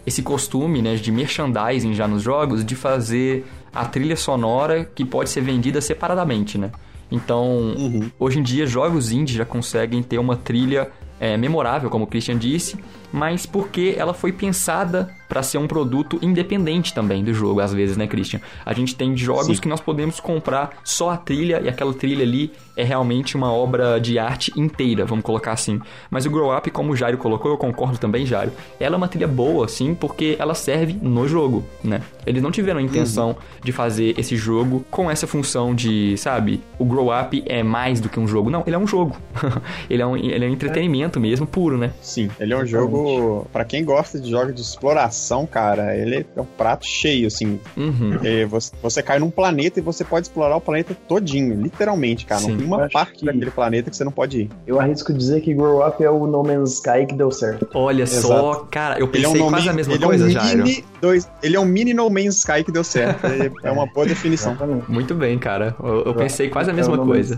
esse 0.06 0.22
costume, 0.22 0.82
né, 0.82 0.96
de 0.96 1.12
merchandising 1.12 1.94
já 1.94 2.08
nos 2.08 2.22
jogos, 2.22 2.64
de 2.66 2.76
fazer 2.76 3.46
a 3.74 3.86
trilha 3.86 4.18
sonora 4.18 4.84
que 4.84 5.06
pode 5.06 5.30
ser 5.30 5.42
vendida 5.42 5.80
separadamente, 5.80 6.58
né? 6.58 6.72
Então, 7.10 7.74
uhum. 7.78 8.12
hoje 8.20 8.40
em 8.40 8.44
dia, 8.44 8.66
jogos 8.66 9.12
indie 9.12 9.34
já 9.34 9.46
conseguem 9.46 10.04
ter 10.04 10.18
uma 10.18 10.36
trilha 10.36 10.90
é, 11.20 11.38
memorável, 11.38 11.90
como 11.90 12.06
o 12.06 12.08
Christian 12.08 12.38
disse, 12.38 12.78
mas 13.14 13.46
porque 13.46 13.94
ela 13.96 14.14
foi 14.14 14.32
pensada 14.32 15.10
para 15.30 15.42
ser 15.42 15.58
um 15.58 15.68
produto 15.68 16.20
independente 16.22 16.94
também 16.94 17.24
do 17.24 17.34
jogo, 17.34 17.60
às 17.60 17.74
vezes, 17.74 17.96
né, 17.96 18.08
Christian? 18.08 18.40
A 18.66 18.74
gente 18.74 18.96
tem 18.96 19.16
jogos 19.16 19.56
Sim. 19.58 19.62
que 19.62 19.68
nós 19.68 19.80
podemos 19.80 20.20
comprar 20.20 20.78
só 20.84 21.12
a 21.12 21.18
trilha 21.18 21.62
e 21.64 21.70
aquela 21.70 21.94
trilha 21.94 22.24
ali 22.24 22.52
é 22.76 22.84
realmente 22.84 23.36
uma 23.36 23.52
obra 23.52 24.00
de 24.00 24.18
arte 24.20 24.52
inteira, 24.56 25.06
vamos 25.06 25.24
colocar 25.24 25.52
assim. 25.52 25.80
Mas 26.10 26.26
o 26.26 26.30
Grow 26.30 26.56
Up, 26.56 26.70
como 26.72 26.94
o 26.94 26.96
Jairo 26.96 27.18
colocou, 27.18 27.52
eu 27.52 27.58
concordo 27.58 27.98
também, 27.98 28.26
Jairo, 28.26 28.52
ela 28.80 28.96
é 28.96 28.98
uma 28.98 29.08
trilha 29.08 29.28
boa, 29.28 29.68
sim, 29.68 29.94
porque 29.94 30.36
ela 30.40 30.54
serve 30.54 30.94
no 31.02 31.28
jogo, 31.28 31.64
né? 31.84 32.02
Eles 32.26 32.42
não 32.42 32.52
tiveram 32.52 32.80
a 32.80 32.84
intenção 32.84 33.30
uhum. 33.30 33.36
de 33.64 33.72
fazer 33.72 34.14
esse 34.20 34.36
jogo 34.36 34.86
com 34.90 35.10
essa 35.10 35.28
função 35.28 35.74
de, 35.74 36.18
sabe, 36.18 36.62
o 36.80 36.86
Grow 36.86 37.10
Up 37.10 37.44
é 37.46 37.64
mais 37.64 38.00
do 38.00 38.10
que 38.10 38.20
um 38.20 38.28
jogo. 38.28 38.50
Não, 38.50 38.64
ele 38.66 38.76
é 38.76 38.80
um 38.80 38.88
jogo. 38.88 39.18
ele, 39.90 40.02
é 40.02 40.06
um, 40.06 40.16
ele 40.16 40.46
é 40.46 40.48
um 40.48 40.52
entretenimento 40.52 41.20
mesmo, 41.20 41.46
puro, 41.46 41.78
né? 41.78 41.92
Sim, 42.02 42.30
ele 42.40 42.54
é 42.54 42.58
um 42.58 42.66
jogo, 42.66 43.03
para 43.52 43.66
quem 43.66 43.84
gosta 43.84 44.20
de 44.20 44.30
jogos 44.30 44.56
de 44.56 44.62
exploração 44.62 45.46
cara, 45.46 45.96
ele 45.96 46.26
é 46.36 46.42
um 46.42 46.46
prato 46.46 46.86
cheio, 46.86 47.28
assim. 47.28 47.60
Uhum. 47.78 48.18
Você, 48.50 48.72
você, 48.82 49.04
cai 49.04 49.20
num 49.20 49.30
planeta 49.30 49.80
e 49.80 49.82
você 49.82 50.04
pode 50.04 50.28
explorar 50.28 50.56
o 50.56 50.62
planeta 50.62 50.96
todinho, 51.08 51.60
literalmente, 51.60 52.26
cara. 52.26 52.42
Sim. 52.42 52.52
Não 52.52 52.58
tem 52.58 52.68
uma 52.68 52.90
parte 52.90 53.20
que... 53.20 53.26
daquele 53.26 53.52
planeta 53.52 53.90
que 53.90 53.98
você 53.98 54.04
não 54.04 54.12
pode 54.12 54.42
ir. 54.42 54.50
Eu 54.66 54.80
arrisco 54.80 55.14
dizer 55.14 55.42
que 55.42 55.54
Grow 55.54 55.86
Up 55.86 56.04
é 56.04 56.10
o 56.10 56.26
No 56.28 56.44
Man's 56.44 56.76
Sky 56.76 57.06
que 57.08 57.16
deu 57.16 57.32
certo. 57.32 57.68
Olha 57.74 58.04
Exato. 58.04 58.28
só, 58.28 58.68
cara, 58.70 59.00
eu 59.00 59.08
pensei 59.08 59.40
é 59.40 59.44
um 59.44 59.50
quase 59.50 59.70
a 59.70 59.74
mesma 59.74 60.00
coisa, 60.00 60.30
já. 60.30 60.52
É 60.52 60.56
um 60.56 60.84
dois, 61.02 61.30
ele 61.42 61.56
é 61.56 61.60
um 61.60 61.66
mini 61.66 61.94
No 61.94 62.10
Man's 62.10 62.38
Sky 62.38 62.64
que 62.64 62.72
deu 62.72 62.84
certo. 62.84 63.26
é 63.64 63.72
uma 63.72 63.86
boa 63.86 64.06
definição. 64.06 64.58
Muito 64.88 65.14
bem, 65.14 65.38
cara. 65.38 65.76
Eu, 65.82 66.04
eu 66.06 66.16
pensei 66.16 66.50
quase 66.50 66.70
a 66.70 66.74
mesma 66.74 66.96
é 66.96 66.98
coisa. 66.98 67.38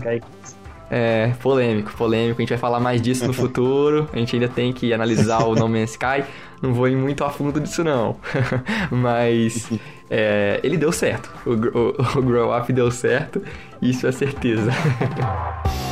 É, 0.90 1.32
polêmico, 1.42 1.92
polêmico. 1.96 2.40
A 2.40 2.42
gente 2.42 2.50
vai 2.50 2.58
falar 2.58 2.80
mais 2.80 3.00
disso 3.02 3.26
no 3.26 3.32
futuro. 3.34 4.08
A 4.12 4.18
gente 4.18 4.36
ainda 4.36 4.48
tem 4.48 4.72
que 4.72 4.92
analisar 4.92 5.44
o 5.44 5.54
No 5.54 5.68
Man's 5.68 5.90
Sky. 5.90 6.24
Não 6.62 6.72
vou 6.72 6.88
ir 6.88 6.96
muito 6.96 7.24
a 7.24 7.30
fundo 7.30 7.60
disso, 7.60 7.84
não. 7.84 8.16
Mas 8.90 9.70
é, 10.10 10.60
ele 10.62 10.76
deu 10.76 10.92
certo. 10.92 11.30
O, 11.44 11.50
o, 11.50 12.18
o 12.18 12.22
Grow 12.22 12.56
Up 12.56 12.72
deu 12.72 12.90
certo. 12.90 13.42
Isso 13.82 14.06
é 14.06 14.12
certeza. 14.12 14.70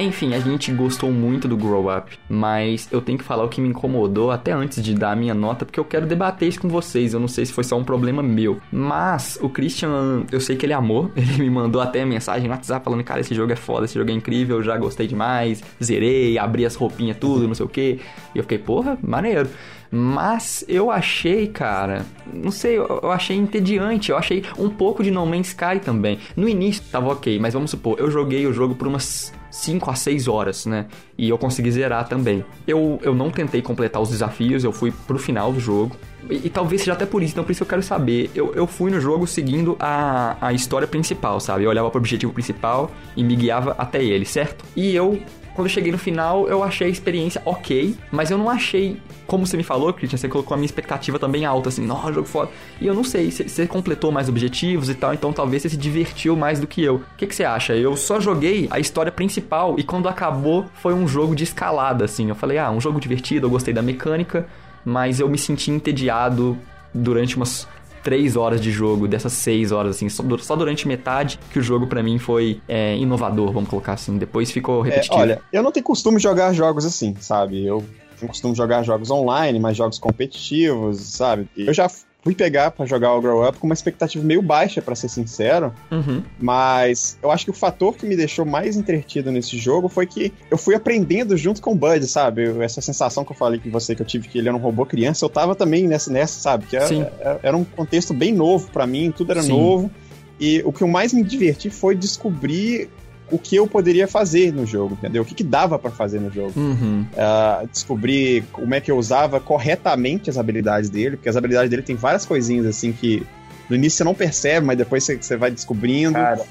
Enfim, 0.00 0.32
a 0.32 0.40
gente 0.40 0.72
gostou 0.72 1.12
muito 1.12 1.46
do 1.46 1.58
Grow 1.58 1.94
Up, 1.94 2.18
mas 2.26 2.88
eu 2.90 3.02
tenho 3.02 3.18
que 3.18 3.24
falar 3.24 3.44
o 3.44 3.50
que 3.50 3.60
me 3.60 3.68
incomodou 3.68 4.30
até 4.30 4.50
antes 4.50 4.82
de 4.82 4.94
dar 4.94 5.12
a 5.12 5.16
minha 5.16 5.34
nota, 5.34 5.66
porque 5.66 5.78
eu 5.78 5.84
quero 5.84 6.06
debater 6.06 6.48
isso 6.48 6.58
com 6.58 6.70
vocês. 6.70 7.12
Eu 7.12 7.20
não 7.20 7.28
sei 7.28 7.44
se 7.44 7.52
foi 7.52 7.64
só 7.64 7.76
um 7.76 7.84
problema 7.84 8.22
meu. 8.22 8.58
Mas 8.72 9.38
o 9.42 9.50
Christian, 9.50 10.24
eu 10.32 10.40
sei 10.40 10.56
que 10.56 10.64
ele 10.64 10.72
amou. 10.72 11.10
Ele 11.20 11.42
me 11.42 11.50
mandou 11.50 11.82
até 11.82 12.02
mensagem 12.02 12.48
no 12.48 12.54
WhatsApp 12.54 12.82
falando: 12.82 13.04
Cara, 13.04 13.20
esse 13.20 13.34
jogo 13.34 13.52
é 13.52 13.56
foda, 13.56 13.84
esse 13.84 13.94
jogo 13.94 14.10
é 14.10 14.14
incrível, 14.14 14.56
eu 14.56 14.62
já 14.62 14.74
gostei 14.78 15.06
demais, 15.06 15.62
zerei, 15.82 16.38
abri 16.38 16.64
as 16.64 16.74
roupinhas, 16.74 17.18
tudo, 17.18 17.46
não 17.46 17.54
sei 17.54 17.66
o 17.66 17.68
que. 17.68 18.00
E 18.34 18.38
eu 18.38 18.42
fiquei, 18.42 18.58
porra, 18.58 18.98
maneiro. 19.02 19.50
Mas 19.90 20.64
eu 20.66 20.90
achei, 20.90 21.48
cara, 21.48 22.06
não 22.32 22.50
sei, 22.50 22.78
eu 22.78 23.10
achei 23.10 23.36
entediante, 23.36 24.10
eu 24.10 24.16
achei 24.16 24.44
um 24.56 24.70
pouco 24.70 25.02
de 25.02 25.10
No 25.10 25.26
Man's 25.26 25.48
Sky 25.48 25.80
também. 25.84 26.18
No 26.36 26.48
início 26.48 26.82
tava 26.90 27.10
ok, 27.10 27.38
mas 27.38 27.52
vamos 27.52 27.72
supor, 27.72 27.98
eu 27.98 28.10
joguei 28.10 28.46
o 28.46 28.52
jogo 28.52 28.76
por 28.76 28.86
umas 28.86 29.32
5 29.50 29.90
a 29.90 29.94
6 29.94 30.28
horas, 30.28 30.66
né? 30.66 30.86
E 31.18 31.28
eu 31.28 31.36
consegui 31.36 31.70
zerar 31.70 32.08
também. 32.08 32.44
Eu, 32.66 32.98
eu 33.02 33.14
não 33.14 33.30
tentei 33.30 33.60
completar 33.60 34.00
os 34.00 34.10
desafios, 34.10 34.64
eu 34.64 34.72
fui 34.72 34.92
pro 35.06 35.18
final 35.18 35.52
do 35.52 35.60
jogo. 35.60 35.96
E, 36.28 36.46
e, 36.46 36.50
talvez 36.50 36.82
seja 36.82 36.92
até 36.92 37.06
por 37.06 37.22
isso, 37.22 37.32
então 37.32 37.44
por 37.44 37.52
isso 37.52 37.62
eu 37.62 37.66
quero 37.66 37.82
saber. 37.82 38.30
Eu, 38.34 38.54
eu 38.54 38.66
fui 38.66 38.90
no 38.90 39.00
jogo 39.00 39.26
seguindo 39.26 39.76
a, 39.80 40.36
a 40.40 40.52
história 40.52 40.86
principal, 40.86 41.40
sabe? 41.40 41.64
Eu 41.64 41.70
olhava 41.70 41.90
pro 41.90 41.98
objetivo 41.98 42.32
principal 42.32 42.90
e 43.16 43.24
me 43.24 43.34
guiava 43.34 43.74
até 43.76 44.02
ele, 44.02 44.24
certo? 44.24 44.64
E 44.76 44.94
eu 44.94 45.20
quando 45.54 45.66
eu 45.66 45.72
cheguei 45.72 45.92
no 45.92 45.98
final, 45.98 46.48
eu 46.48 46.62
achei 46.62 46.86
a 46.86 46.90
experiência 46.90 47.40
ok, 47.44 47.94
mas 48.10 48.30
eu 48.30 48.38
não 48.38 48.48
achei, 48.48 49.00
como 49.26 49.46
você 49.46 49.56
me 49.56 49.62
falou, 49.62 49.92
Christian, 49.92 50.16
você 50.16 50.28
colocou 50.28 50.54
a 50.54 50.56
minha 50.56 50.66
expectativa 50.66 51.18
também 51.18 51.44
alta, 51.44 51.68
assim, 51.68 51.84
nossa, 51.84 52.12
jogo 52.12 52.26
foda. 52.26 52.50
E 52.80 52.86
eu 52.86 52.94
não 52.94 53.04
sei, 53.04 53.30
você 53.30 53.66
completou 53.66 54.12
mais 54.12 54.28
objetivos 54.28 54.88
e 54.88 54.94
tal, 54.94 55.12
então 55.12 55.32
talvez 55.32 55.62
você 55.62 55.70
se 55.70 55.76
divertiu 55.76 56.36
mais 56.36 56.60
do 56.60 56.66
que 56.66 56.82
eu. 56.82 56.96
O 56.96 57.02
que, 57.16 57.26
que 57.26 57.34
você 57.34 57.44
acha? 57.44 57.74
Eu 57.74 57.96
só 57.96 58.20
joguei 58.20 58.68
a 58.70 58.78
história 58.78 59.12
principal 59.12 59.76
e 59.78 59.82
quando 59.82 60.08
acabou 60.08 60.66
foi 60.74 60.94
um 60.94 61.06
jogo 61.06 61.34
de 61.34 61.44
escalada, 61.44 62.04
assim. 62.04 62.28
Eu 62.28 62.34
falei, 62.34 62.58
ah, 62.58 62.70
um 62.70 62.80
jogo 62.80 63.00
divertido, 63.00 63.46
eu 63.46 63.50
gostei 63.50 63.74
da 63.74 63.82
mecânica, 63.82 64.46
mas 64.84 65.20
eu 65.20 65.28
me 65.28 65.38
senti 65.38 65.70
entediado 65.70 66.56
durante 66.92 67.36
umas 67.36 67.68
três 68.02 68.36
horas 68.36 68.60
de 68.60 68.70
jogo, 68.70 69.06
dessas 69.06 69.32
seis 69.32 69.72
horas, 69.72 69.96
assim, 69.96 70.08
só, 70.08 70.22
só 70.38 70.56
durante 70.56 70.86
metade 70.86 71.38
que 71.52 71.58
o 71.58 71.62
jogo 71.62 71.86
para 71.86 72.02
mim 72.02 72.18
foi 72.18 72.60
é, 72.68 72.96
inovador, 72.96 73.52
vamos 73.52 73.68
colocar 73.68 73.94
assim. 73.94 74.18
Depois 74.18 74.50
ficou 74.50 74.84
é, 74.84 74.88
repetitivo. 74.90 75.20
É, 75.20 75.22
olha, 75.22 75.42
eu 75.52 75.62
não 75.62 75.72
tenho 75.72 75.84
costume 75.84 76.16
de 76.16 76.22
jogar 76.22 76.52
jogos 76.52 76.84
assim, 76.84 77.14
sabe? 77.20 77.64
Eu 77.64 77.84
tenho 78.18 78.28
costume 78.28 78.52
de 78.52 78.58
jogar 78.58 78.82
jogos 78.82 79.10
online, 79.10 79.58
mas 79.58 79.76
jogos 79.76 79.98
competitivos, 79.98 81.00
sabe? 81.00 81.48
Eu 81.56 81.72
já 81.72 81.88
fui 82.22 82.34
pegar 82.34 82.70
para 82.70 82.86
jogar 82.86 83.14
o 83.14 83.20
Grow 83.20 83.46
Up 83.46 83.58
com 83.58 83.66
uma 83.66 83.74
expectativa 83.74 84.24
meio 84.24 84.42
baixa, 84.42 84.82
para 84.82 84.94
ser 84.94 85.08
sincero. 85.08 85.72
Uhum. 85.90 86.22
Mas 86.38 87.18
eu 87.22 87.30
acho 87.30 87.44
que 87.44 87.50
o 87.50 87.54
fator 87.54 87.96
que 87.96 88.06
me 88.06 88.16
deixou 88.16 88.44
mais 88.44 88.76
entretido 88.76 89.32
nesse 89.32 89.58
jogo 89.58 89.88
foi 89.88 90.06
que 90.06 90.32
eu 90.50 90.58
fui 90.58 90.74
aprendendo 90.74 91.36
junto 91.36 91.60
com 91.60 91.72
o 91.72 91.74
Bud, 91.74 92.06
sabe? 92.06 92.44
Essa 92.62 92.80
sensação 92.80 93.24
que 93.24 93.32
eu 93.32 93.36
falei 93.36 93.58
com 93.60 93.70
você 93.70 93.94
que 93.94 94.02
eu 94.02 94.06
tive 94.06 94.28
que 94.28 94.38
ele 94.38 94.48
era 94.48 94.56
um 94.56 94.60
robô 94.60 94.84
criança, 94.84 95.24
eu 95.24 95.28
tava 95.28 95.54
também 95.54 95.86
nessa, 95.86 96.12
nessa 96.12 96.40
sabe? 96.40 96.66
Que 96.66 96.76
era, 96.76 97.12
era, 97.20 97.40
era 97.42 97.56
um 97.56 97.64
contexto 97.64 98.12
bem 98.12 98.32
novo 98.32 98.70
para 98.70 98.86
mim, 98.86 99.12
tudo 99.16 99.32
era 99.32 99.42
Sim. 99.42 99.50
novo. 99.50 99.90
E 100.38 100.62
o 100.64 100.72
que 100.72 100.82
eu 100.82 100.88
mais 100.88 101.12
me 101.12 101.22
diverti 101.22 101.68
foi 101.68 101.94
descobrir 101.94 102.88
o 103.30 103.38
que 103.38 103.56
eu 103.56 103.66
poderia 103.66 104.08
fazer 104.08 104.52
no 104.52 104.66
jogo, 104.66 104.94
entendeu? 104.94 105.22
O 105.22 105.24
que, 105.24 105.34
que 105.34 105.44
dava 105.44 105.78
para 105.78 105.90
fazer 105.90 106.20
no 106.20 106.30
jogo. 106.30 106.52
Uhum. 106.56 107.06
Uh, 107.12 107.66
descobrir 107.68 108.44
como 108.52 108.74
é 108.74 108.80
que 108.80 108.90
eu 108.90 108.98
usava 108.98 109.40
corretamente 109.40 110.28
as 110.28 110.36
habilidades 110.36 110.90
dele, 110.90 111.16
porque 111.16 111.28
as 111.28 111.36
habilidades 111.36 111.70
dele 111.70 111.82
tem 111.82 111.96
várias 111.96 112.24
coisinhas 112.24 112.66
assim 112.66 112.92
que 112.92 113.26
no 113.68 113.76
início 113.76 113.98
você 113.98 114.04
não 114.04 114.14
percebe, 114.14 114.66
mas 114.66 114.76
depois 114.76 115.04
você, 115.04 115.16
você 115.16 115.36
vai 115.36 115.50
descobrindo. 115.50 116.14
Cara, 116.14 116.44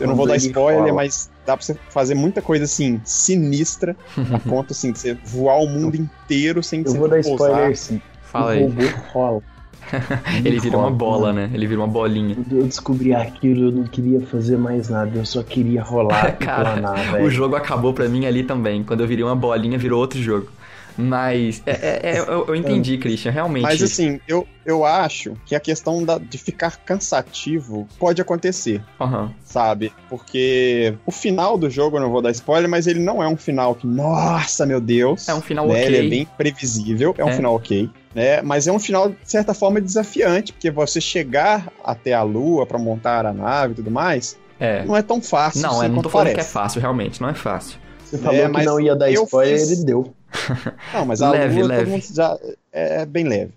eu 0.00 0.08
não 0.08 0.16
vou 0.16 0.26
dar 0.26 0.36
spoiler, 0.36 0.82
fala. 0.82 0.92
mas 0.92 1.30
dá 1.46 1.56
pra 1.56 1.64
você 1.64 1.76
fazer 1.90 2.14
muita 2.14 2.42
coisa 2.42 2.64
assim, 2.64 3.00
sinistra, 3.04 3.96
a 4.32 4.38
ponto 4.48 4.72
assim, 4.72 4.92
de 4.92 4.98
você 4.98 5.14
voar 5.24 5.58
o 5.58 5.66
mundo 5.66 5.96
inteiro 5.96 6.62
sem 6.62 6.80
eu 6.80 6.86
Eu 6.86 6.94
vou 6.94 7.08
dar 7.08 7.20
spoiler 7.20 7.76
sim. 7.76 8.00
Fala 8.22 8.46
o 8.46 8.48
aí. 8.50 8.62
robô 8.62 8.82
rola. 9.12 9.42
ele 10.44 10.58
vira 10.58 10.78
uma 10.78 10.90
bola, 10.90 11.32
né? 11.32 11.50
Ele 11.52 11.66
vira 11.66 11.80
uma 11.80 11.86
bolinha. 11.86 12.34
Quando 12.34 12.56
eu 12.58 12.64
descobri 12.64 13.14
aquilo, 13.14 13.68
eu 13.68 13.72
não 13.72 13.84
queria 13.84 14.20
fazer 14.20 14.56
mais 14.56 14.88
nada, 14.88 15.18
eu 15.18 15.26
só 15.26 15.42
queria 15.42 15.82
rolar 15.82 16.32
Cara, 16.38 16.72
planar, 16.72 17.22
o 17.22 17.30
jogo 17.30 17.56
acabou 17.56 17.92
pra 17.92 18.08
mim 18.08 18.26
ali 18.26 18.42
também. 18.42 18.82
Quando 18.82 19.00
eu 19.00 19.06
virei 19.06 19.24
uma 19.24 19.36
bolinha, 19.36 19.78
virou 19.78 20.00
outro 20.00 20.20
jogo. 20.20 20.48
Mas 20.96 21.62
é, 21.66 21.72
é, 21.72 22.10
é 22.10 22.18
eu, 22.18 22.46
eu, 22.46 22.54
entendi, 22.54 22.96
Christian, 22.98 23.30
realmente. 23.30 23.62
Mas 23.62 23.82
assim, 23.82 24.20
eu, 24.28 24.46
eu 24.64 24.84
acho 24.84 25.34
que 25.44 25.54
a 25.54 25.60
questão 25.60 26.04
da, 26.04 26.18
de 26.18 26.38
ficar 26.38 26.76
cansativo 26.78 27.88
pode 27.98 28.22
acontecer. 28.22 28.82
Uhum. 29.00 29.30
Sabe? 29.44 29.92
Porque 30.08 30.94
o 31.04 31.10
final 31.10 31.58
do 31.58 31.68
jogo, 31.68 31.96
eu 31.96 32.00
não 32.00 32.10
vou 32.10 32.22
dar 32.22 32.30
spoiler, 32.30 32.68
mas 32.68 32.86
ele 32.86 33.00
não 33.00 33.22
é 33.22 33.28
um 33.28 33.36
final 33.36 33.74
que, 33.74 33.86
nossa, 33.86 34.64
meu 34.64 34.80
Deus. 34.80 35.28
É 35.28 35.34
um 35.34 35.40
final 35.40 35.66
né? 35.66 35.74
ok. 35.74 35.84
Ele 35.86 36.06
é 36.06 36.10
bem 36.10 36.28
previsível, 36.36 37.14
é, 37.18 37.22
é. 37.22 37.24
um 37.24 37.32
final 37.32 37.54
ok. 37.54 37.90
Né? 38.14 38.40
Mas 38.42 38.68
é 38.68 38.72
um 38.72 38.78
final, 38.78 39.10
de 39.10 39.16
certa 39.24 39.52
forma, 39.52 39.80
desafiante, 39.80 40.52
porque 40.52 40.70
você 40.70 41.00
chegar 41.00 41.72
até 41.82 42.12
a 42.14 42.22
Lua 42.22 42.64
para 42.64 42.78
montar 42.78 43.26
a 43.26 43.32
nave 43.32 43.72
e 43.72 43.76
tudo 43.76 43.90
mais, 43.90 44.38
é. 44.60 44.84
não 44.84 44.96
é 44.96 45.02
tão 45.02 45.20
fácil. 45.20 45.62
Não, 45.62 45.80
assim, 45.80 45.86
eu 45.86 45.92
não 45.92 46.02
tô 46.02 46.08
falando 46.08 46.28
parece. 46.28 46.48
que 46.48 46.50
é 46.50 46.62
fácil, 46.62 46.80
realmente, 46.80 47.20
não 47.20 47.28
é 47.28 47.34
fácil. 47.34 47.78
Você 48.04 48.18
falou 48.18 48.38
é, 48.38 48.50
que 48.50 48.62
não 48.64 48.80
ia 48.80 48.94
dar 48.94 49.10
spoiler, 49.10 49.58
fiz... 49.58 49.70
ele 49.72 49.84
deu. 49.84 50.14
Não, 50.92 51.04
mas 51.04 51.22
a 51.22 51.30
leve, 51.30 51.62
Lua, 51.62 51.68
leve. 51.68 52.02
já 52.12 52.38
é, 52.72 53.02
é 53.02 53.06
bem 53.06 53.24
leve. 53.24 53.52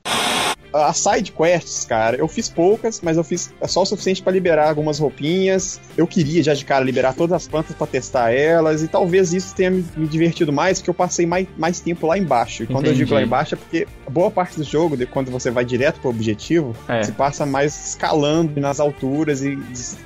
As 0.73 0.97
side 0.97 1.31
quests, 1.31 1.85
cara, 1.85 2.17
eu 2.17 2.27
fiz 2.27 2.49
poucas, 2.49 2.99
mas 3.01 3.15
eu 3.15 3.23
fiz 3.23 3.53
só 3.67 3.83
o 3.83 3.85
suficiente 3.85 4.21
para 4.21 4.33
liberar 4.33 4.67
algumas 4.67 4.99
roupinhas. 4.99 5.79
Eu 5.95 6.05
queria 6.05 6.43
já 6.43 6.53
de 6.53 6.65
cara 6.65 6.83
liberar 6.83 7.13
todas 7.13 7.33
as 7.33 7.47
plantas 7.47 7.75
para 7.75 7.87
testar 7.87 8.31
elas, 8.31 8.83
e 8.83 8.87
talvez 8.87 9.33
isso 9.33 9.55
tenha 9.55 9.71
me, 9.71 9.83
divertido 10.07 10.51
mais, 10.51 10.79
porque 10.79 10.89
eu 10.89 10.93
passei 10.93 11.25
mais, 11.25 11.47
mais 11.57 11.79
tempo 11.79 12.05
lá 12.05 12.17
embaixo. 12.17 12.63
E 12.63 12.67
quando 12.67 12.85
Entendi. 12.85 13.01
eu 13.01 13.05
digo 13.05 13.15
lá 13.15 13.23
embaixo 13.23 13.55
é 13.55 13.57
porque 13.57 13.87
boa 14.09 14.29
parte 14.29 14.57
do 14.57 14.63
jogo, 14.63 14.97
de, 14.97 15.05
quando 15.05 15.31
você 15.31 15.49
vai 15.49 15.63
direto 15.63 16.01
pro 16.01 16.09
objetivo, 16.09 16.75
é. 16.87 17.01
se 17.01 17.13
passa 17.13 17.45
mais 17.45 17.87
escalando 17.89 18.59
nas 18.59 18.79
alturas 18.79 19.41
e 19.41 19.57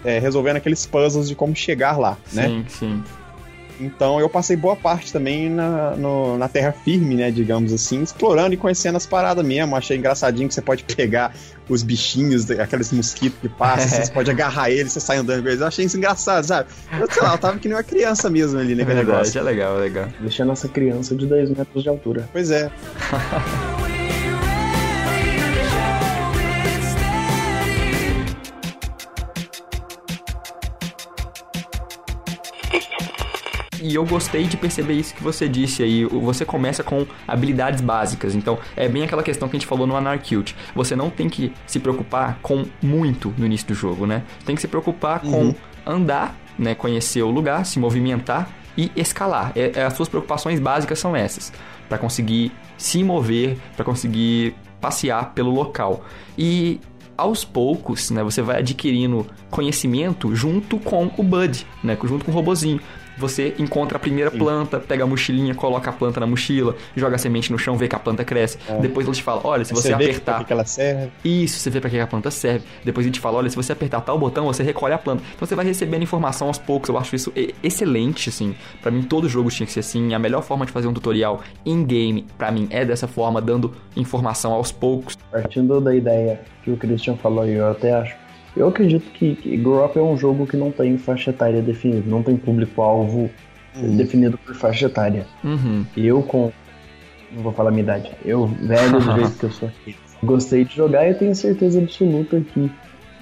é, 0.05 0.19
resolvendo 0.19 0.57
aqueles 0.57 0.85
puzzles 0.85 1.27
de 1.27 1.35
como 1.35 1.55
chegar 1.55 1.97
lá, 1.97 2.17
sim, 2.27 2.35
né? 2.35 2.47
Sim, 2.47 2.65
sim. 2.69 3.03
Então 3.81 4.19
eu 4.19 4.29
passei 4.29 4.55
boa 4.55 4.75
parte 4.75 5.11
também 5.11 5.49
na, 5.49 5.91
no, 5.95 6.37
na 6.37 6.47
terra 6.47 6.71
firme, 6.71 7.15
né, 7.15 7.31
digamos 7.31 7.73
assim, 7.73 8.03
explorando 8.03 8.53
e 8.53 8.57
conhecendo 8.57 8.95
as 8.95 9.05
paradas 9.05 9.45
mesmo. 9.45 9.75
Achei 9.75 9.97
engraçadinho 9.97 10.47
que 10.47 10.53
você 10.53 10.61
pode 10.61 10.83
pegar 10.83 11.33
os 11.67 11.83
bichinhos, 11.83 12.49
aqueles 12.51 12.91
mosquitos 12.91 13.39
que 13.39 13.49
passam, 13.49 13.99
é. 13.99 14.03
você 14.05 14.11
pode 14.11 14.29
agarrar 14.29 14.69
eles, 14.69 14.91
você 14.91 14.99
sai 14.99 15.17
andando 15.17 15.41
com 15.41 15.49
eles. 15.49 15.61
Eu 15.61 15.67
achei 15.67 15.85
isso 15.85 15.97
engraçado, 15.97 16.43
sabe? 16.43 16.69
Eu, 16.99 17.11
sei 17.11 17.23
lá, 17.23 17.33
eu 17.33 17.37
tava 17.37 17.57
que 17.57 17.67
nem 17.67 17.77
uma 17.77 17.83
criança 17.83 18.29
mesmo 18.29 18.59
ali 18.59 18.75
naquele 18.75 18.99
é 18.99 19.03
negócio. 19.03 19.39
É 19.39 19.41
legal, 19.41 19.77
é 19.77 19.81
legal. 19.81 20.07
Deixando 20.19 20.49
nossa 20.49 20.67
criança 20.67 21.15
de 21.15 21.25
10 21.25 21.51
metros 21.51 21.83
de 21.83 21.89
altura. 21.89 22.29
Pois 22.31 22.51
é. 22.51 22.69
E 33.81 33.95
eu 33.95 34.05
gostei 34.05 34.43
de 34.43 34.55
perceber 34.55 34.93
isso 34.93 35.13
que 35.15 35.23
você 35.23 35.49
disse 35.49 35.81
aí. 35.81 36.05
Você 36.05 36.45
começa 36.45 36.83
com 36.83 37.05
habilidades 37.27 37.81
básicas. 37.81 38.35
Então, 38.35 38.59
é 38.75 38.87
bem 38.87 39.03
aquela 39.03 39.23
questão 39.23 39.49
que 39.49 39.55
a 39.55 39.59
gente 39.59 39.67
falou 39.67 39.87
no 39.87 39.95
Anarcute. 39.95 40.55
Você 40.75 40.95
não 40.95 41.09
tem 41.09 41.27
que 41.27 41.51
se 41.65 41.79
preocupar 41.79 42.37
com 42.41 42.65
muito 42.81 43.33
no 43.37 43.45
início 43.45 43.67
do 43.67 43.73
jogo, 43.73 44.05
né? 44.05 44.23
Tem 44.45 44.55
que 44.55 44.61
se 44.61 44.67
preocupar 44.67 45.25
uhum. 45.25 45.53
com 45.53 45.91
andar, 45.91 46.35
né? 46.59 46.75
Conhecer 46.75 47.23
o 47.23 47.31
lugar, 47.31 47.65
se 47.65 47.79
movimentar 47.79 48.49
e 48.77 48.91
escalar. 48.95 49.51
É, 49.55 49.71
é, 49.75 49.83
as 49.83 49.93
suas 49.93 50.07
preocupações 50.07 50.59
básicas 50.59 50.99
são 50.99 51.15
essas. 51.15 51.51
para 51.89 51.97
conseguir 51.97 52.51
se 52.77 53.03
mover, 53.03 53.57
para 53.75 53.83
conseguir 53.83 54.55
passear 54.79 55.33
pelo 55.33 55.51
local. 55.51 56.05
E 56.37 56.79
aos 57.17 57.43
poucos, 57.43 58.09
né, 58.09 58.23
você 58.23 58.41
vai 58.41 58.59
adquirindo 58.59 59.27
conhecimento 59.49 60.33
junto 60.35 60.79
com 60.79 61.11
o 61.17 61.23
Bud, 61.23 61.67
né, 61.83 61.97
junto 62.03 62.25
com 62.25 62.31
o 62.31 62.33
robozinho 62.33 62.79
você 63.21 63.55
encontra 63.57 63.97
a 63.97 63.99
primeira 63.99 64.31
Sim. 64.31 64.37
planta, 64.37 64.79
pega 64.79 65.03
a 65.03 65.07
mochilinha, 65.07 65.53
coloca 65.55 65.89
a 65.89 65.93
planta 65.93 66.19
na 66.19 66.27
mochila, 66.27 66.75
joga 66.95 67.15
a 67.15 67.19
semente 67.19 67.51
no 67.51 67.57
chão, 67.57 67.77
vê 67.77 67.87
que 67.87 67.95
a 67.95 67.99
planta 67.99 68.25
cresce. 68.25 68.57
É. 68.67 68.79
Depois 68.79 69.07
ele 69.07 69.15
te 69.15 69.23
fala, 69.23 69.41
olha, 69.43 69.63
se 69.63 69.73
você, 69.73 69.89
você 69.89 69.93
apertar... 69.93 70.39
Vê 70.39 70.45
que 70.45 70.53
ela 70.53 70.65
serve. 70.65 71.11
Isso, 71.23 71.59
você 71.59 71.69
vê 71.69 71.79
para 71.79 71.89
que 71.89 71.99
a 71.99 72.07
planta 72.07 72.31
serve. 72.31 72.65
Depois 72.83 73.05
ele 73.05 73.13
te 73.13 73.19
fala, 73.19 73.37
olha, 73.37 73.49
se 73.49 73.55
você 73.55 73.71
apertar 73.71 74.01
tal 74.01 74.17
botão, 74.17 74.45
você 74.45 74.63
recolhe 74.63 74.93
a 74.93 74.97
planta. 74.97 75.23
Então 75.35 75.47
você 75.47 75.55
vai 75.55 75.65
recebendo 75.65 76.03
informação 76.03 76.47
aos 76.47 76.57
poucos. 76.57 76.89
Eu 76.89 76.97
acho 76.97 77.15
isso 77.15 77.31
excelente, 77.63 78.29
assim. 78.29 78.55
Para 78.81 78.91
mim, 78.91 79.03
todo 79.03 79.29
jogo 79.29 79.49
tinha 79.49 79.65
que 79.67 79.73
ser 79.73 79.81
assim. 79.81 80.13
A 80.13 80.19
melhor 80.19 80.41
forma 80.41 80.65
de 80.65 80.71
fazer 80.71 80.87
um 80.87 80.93
tutorial 80.93 81.41
in-game, 81.65 82.25
para 82.37 82.51
mim, 82.51 82.67
é 82.71 82.83
dessa 82.83 83.07
forma, 83.07 83.41
dando 83.41 83.73
informação 83.95 84.51
aos 84.51 84.71
poucos. 84.71 85.15
Partindo 85.31 85.79
da 85.79 85.95
ideia 85.95 86.41
que 86.63 86.71
o 86.71 86.77
Christian 86.77 87.15
falou, 87.15 87.45
eu 87.45 87.69
até 87.69 87.93
acho 87.93 88.15
eu 88.55 88.67
acredito 88.67 89.09
que, 89.11 89.35
que 89.35 89.57
Grow 89.57 89.85
Up 89.85 89.97
é 89.97 90.01
um 90.01 90.17
jogo 90.17 90.45
que 90.45 90.57
não 90.57 90.71
tem 90.71 90.97
faixa 90.97 91.29
etária 91.29 91.61
definida, 91.61 92.03
não 92.05 92.21
tem 92.21 92.35
público-alvo 92.35 93.29
uhum. 93.75 93.97
definido 93.97 94.37
por 94.37 94.55
faixa 94.55 94.87
etária. 94.87 95.25
Uhum. 95.43 95.85
Eu 95.95 96.21
com. 96.21 96.51
Não 97.31 97.43
vou 97.43 97.53
falar 97.53 97.71
minha 97.71 97.83
idade. 97.83 98.11
Eu, 98.25 98.47
velho 98.47 98.99
do 98.99 99.01
jeito 99.15 99.37
que 99.37 99.43
eu 99.45 99.51
sou 99.51 99.69
aqui, 99.69 99.95
gostei 100.21 100.65
de 100.65 100.75
jogar 100.75 101.05
e 101.07 101.11
eu 101.11 101.17
tenho 101.17 101.33
certeza 101.33 101.79
absoluta 101.79 102.41
que 102.41 102.69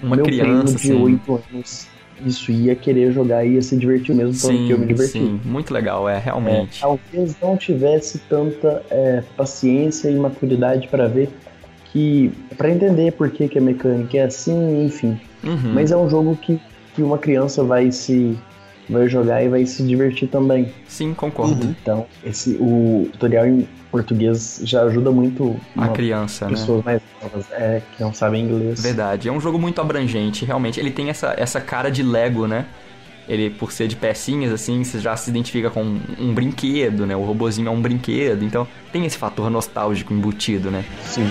uma 0.01 0.15
meu 0.15 0.25
criança 0.25 0.77
de 0.77 0.93
8 0.93 1.41
anos 1.53 1.87
isso 2.25 2.51
ia 2.51 2.75
querer 2.75 3.11
jogar 3.11 3.45
e 3.45 3.53
ia 3.53 3.61
se 3.61 3.77
divertir 3.77 4.13
mesmo 4.13 4.33
sim, 4.33 4.67
que 4.67 4.71
eu 4.71 4.79
me 4.79 4.85
diverti. 4.85 5.13
Sim, 5.13 5.39
muito 5.45 5.73
legal, 5.73 6.09
é, 6.09 6.17
realmente. 6.17 6.79
É, 6.79 6.81
talvez 6.81 7.35
não 7.41 7.55
tivesse 7.55 8.19
tanta 8.29 8.83
é, 8.89 9.23
paciência 9.37 10.09
e 10.09 10.15
maturidade 10.15 10.87
para 10.87 11.07
ver 11.07 11.29
que 11.91 12.31
para 12.57 12.69
entender 12.69 13.11
por 13.13 13.29
que, 13.29 13.47
que 13.47 13.57
a 13.57 13.61
mecânica 13.61 14.17
é 14.17 14.23
assim, 14.23 14.85
enfim. 14.85 15.19
Uhum. 15.43 15.73
Mas 15.73 15.91
é 15.91 15.97
um 15.97 16.09
jogo 16.09 16.35
que, 16.35 16.59
que 16.95 17.01
uma 17.01 17.17
criança 17.17 17.63
vai 17.63 17.91
se 17.91 18.37
vai 18.89 19.07
jogar 19.07 19.43
e 19.43 19.49
vai 19.49 19.65
se 19.65 19.83
divertir 19.83 20.27
também. 20.27 20.73
Sim, 20.87 21.13
concordo. 21.13 21.65
Uhum. 21.65 21.75
Então, 21.81 22.05
esse 22.25 22.57
o 22.59 23.07
tutorial 23.11 23.45
em 23.45 23.67
português 23.91 24.61
já 24.63 24.83
ajuda 24.83 25.11
muito 25.11 25.55
a 25.77 25.89
criança, 25.89 26.47
pessoas 26.47 26.83
né? 26.83 26.93
mais 26.93 27.01
novas 27.21 27.51
é, 27.51 27.81
que 27.95 28.01
não 28.03 28.13
sabem 28.13 28.45
inglês. 28.45 28.81
Verdade, 28.81 29.29
é 29.29 29.31
um 29.31 29.39
jogo 29.39 29.59
muito 29.59 29.79
abrangente, 29.79 30.45
realmente. 30.45 30.79
Ele 30.79 30.91
tem 30.91 31.09
essa, 31.09 31.33
essa 31.37 31.61
cara 31.61 31.89
de 31.89 32.03
Lego, 32.03 32.47
né? 32.47 32.65
Ele, 33.27 33.51
por 33.51 33.71
ser 33.71 33.87
de 33.87 33.95
pecinhas, 33.95 34.51
assim, 34.51 34.83
você 34.83 34.99
já 34.99 35.15
se 35.15 35.29
identifica 35.29 35.69
com 35.69 35.83
um, 35.83 36.01
um 36.19 36.33
brinquedo, 36.33 37.05
né? 37.05 37.15
O 37.15 37.23
robozinho 37.23 37.67
é 37.67 37.71
um 37.71 37.81
brinquedo, 37.81 38.43
então 38.43 38.67
tem 38.91 39.05
esse 39.05 39.17
fator 39.17 39.51
nostálgico 39.51 40.11
embutido, 40.13 40.71
né? 40.71 40.83
Sim. 41.03 41.29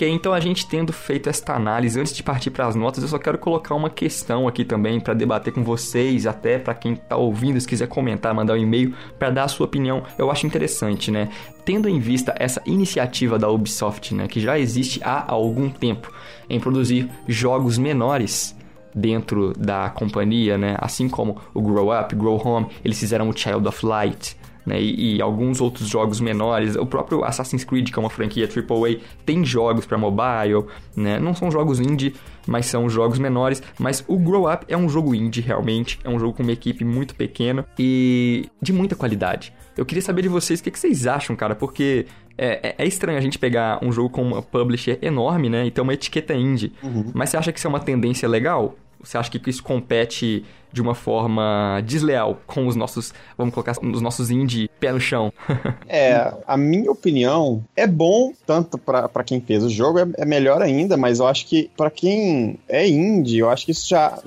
Ok, 0.00 0.08
então 0.08 0.32
a 0.32 0.40
gente 0.40 0.66
tendo 0.66 0.94
feito 0.94 1.28
esta 1.28 1.54
análise, 1.54 2.00
antes 2.00 2.14
de 2.14 2.22
partir 2.22 2.50
para 2.50 2.66
as 2.66 2.74
notas, 2.74 3.02
eu 3.02 3.08
só 3.10 3.18
quero 3.18 3.36
colocar 3.36 3.74
uma 3.74 3.90
questão 3.90 4.48
aqui 4.48 4.64
também 4.64 4.98
para 4.98 5.12
debater 5.12 5.52
com 5.52 5.62
vocês, 5.62 6.26
até 6.26 6.58
para 6.58 6.72
quem 6.72 6.94
está 6.94 7.18
ouvindo, 7.18 7.60
se 7.60 7.68
quiser 7.68 7.86
comentar, 7.86 8.32
mandar 8.32 8.54
um 8.54 8.56
e-mail 8.56 8.94
para 9.18 9.28
dar 9.28 9.44
a 9.44 9.48
sua 9.48 9.66
opinião. 9.66 10.02
Eu 10.16 10.30
acho 10.30 10.46
interessante, 10.46 11.10
né? 11.10 11.28
Tendo 11.66 11.86
em 11.86 11.98
vista 11.98 12.34
essa 12.38 12.62
iniciativa 12.64 13.38
da 13.38 13.50
Ubisoft, 13.50 14.14
né, 14.14 14.26
que 14.26 14.40
já 14.40 14.58
existe 14.58 15.02
há 15.04 15.30
algum 15.30 15.68
tempo 15.68 16.10
em 16.48 16.58
produzir 16.58 17.06
jogos 17.28 17.76
menores, 17.76 18.56
dentro 18.94 19.52
da 19.56 19.90
companhia, 19.90 20.56
né? 20.56 20.76
Assim 20.80 21.08
como 21.08 21.36
o 21.54 21.60
Grow 21.60 21.96
Up, 21.96 22.14
Grow 22.14 22.40
Home, 22.42 22.68
eles 22.84 22.98
fizeram 22.98 23.28
o 23.28 23.36
Child 23.36 23.68
of 23.68 23.84
Light, 23.86 24.36
né, 24.64 24.80
e, 24.80 25.16
e, 25.16 25.22
alguns 25.22 25.60
outros 25.60 25.88
jogos 25.88 26.20
menores. 26.20 26.76
O 26.76 26.86
próprio 26.86 27.24
Assassin's 27.24 27.64
Creed, 27.64 27.90
que 27.90 27.98
é 27.98 28.00
uma 28.00 28.10
franquia 28.10 28.46
AAA, 28.46 29.00
tem 29.24 29.44
jogos 29.44 29.86
para 29.86 29.98
mobile, 29.98 30.66
né? 30.96 31.18
Não 31.18 31.34
são 31.34 31.50
jogos 31.50 31.80
indie, 31.80 32.14
mas 32.46 32.66
são 32.66 32.88
jogos 32.88 33.18
menores. 33.18 33.62
Mas 33.78 34.04
o 34.06 34.18
Grow 34.18 34.52
Up 34.52 34.64
é 34.68 34.76
um 34.76 34.88
jogo 34.88 35.14
indie, 35.14 35.40
realmente. 35.40 35.98
É 36.04 36.08
um 36.08 36.18
jogo 36.18 36.34
com 36.34 36.42
uma 36.42 36.52
equipe 36.52 36.84
muito 36.84 37.14
pequena 37.14 37.66
e 37.78 38.48
de 38.60 38.72
muita 38.72 38.94
qualidade. 38.94 39.52
Eu 39.76 39.86
queria 39.86 40.02
saber 40.02 40.22
de 40.22 40.28
vocês 40.28 40.60
o 40.60 40.62
que, 40.62 40.70
que 40.70 40.78
vocês 40.78 41.06
acham, 41.06 41.34
cara, 41.34 41.54
porque 41.54 42.06
é, 42.36 42.68
é, 42.68 42.74
é, 42.78 42.86
estranho 42.86 43.18
a 43.18 43.20
gente 43.20 43.38
pegar 43.38 43.78
um 43.82 43.92
jogo 43.92 44.10
com 44.10 44.22
uma 44.22 44.42
publisher 44.42 44.98
enorme, 45.02 45.48
né? 45.48 45.66
E 45.66 45.70
ter 45.70 45.80
uma 45.80 45.94
etiqueta 45.94 46.34
indie. 46.34 46.72
Uhum. 46.82 47.10
Mas 47.14 47.30
você 47.30 47.36
acha 47.36 47.52
que 47.52 47.58
isso 47.58 47.66
é 47.66 47.70
uma 47.70 47.80
tendência 47.80 48.28
legal? 48.28 48.76
Você 49.02 49.16
acha 49.16 49.30
que 49.30 49.50
isso 49.50 49.62
compete 49.62 50.44
de 50.72 50.80
uma 50.80 50.94
forma 50.94 51.80
desleal 51.84 52.40
com 52.46 52.66
os 52.66 52.76
nossos, 52.76 53.12
vamos 53.36 53.52
colocar, 53.52 53.72
os 53.82 54.00
nossos 54.00 54.30
indie 54.30 54.70
pé 54.78 54.92
no 54.92 55.00
chão? 55.00 55.32
é, 55.88 56.32
a 56.46 56.56
minha 56.56 56.90
opinião 56.90 57.64
é 57.74 57.86
bom 57.86 58.32
tanto 58.46 58.78
para 58.78 59.24
quem 59.24 59.40
fez 59.40 59.64
o 59.64 59.68
jogo, 59.68 59.98
é, 59.98 60.06
é, 60.18 60.24
melhor 60.24 60.62
ainda, 60.62 60.96
mas 60.96 61.18
eu 61.18 61.26
acho 61.26 61.46
que 61.46 61.70
para 61.76 61.90
quem 61.90 62.58
é 62.68 62.86
indie, 62.88 63.38
eu 63.38 63.50
acho 63.50 63.64
que 63.64 63.72
isso 63.72 63.88
já, 63.88 64.18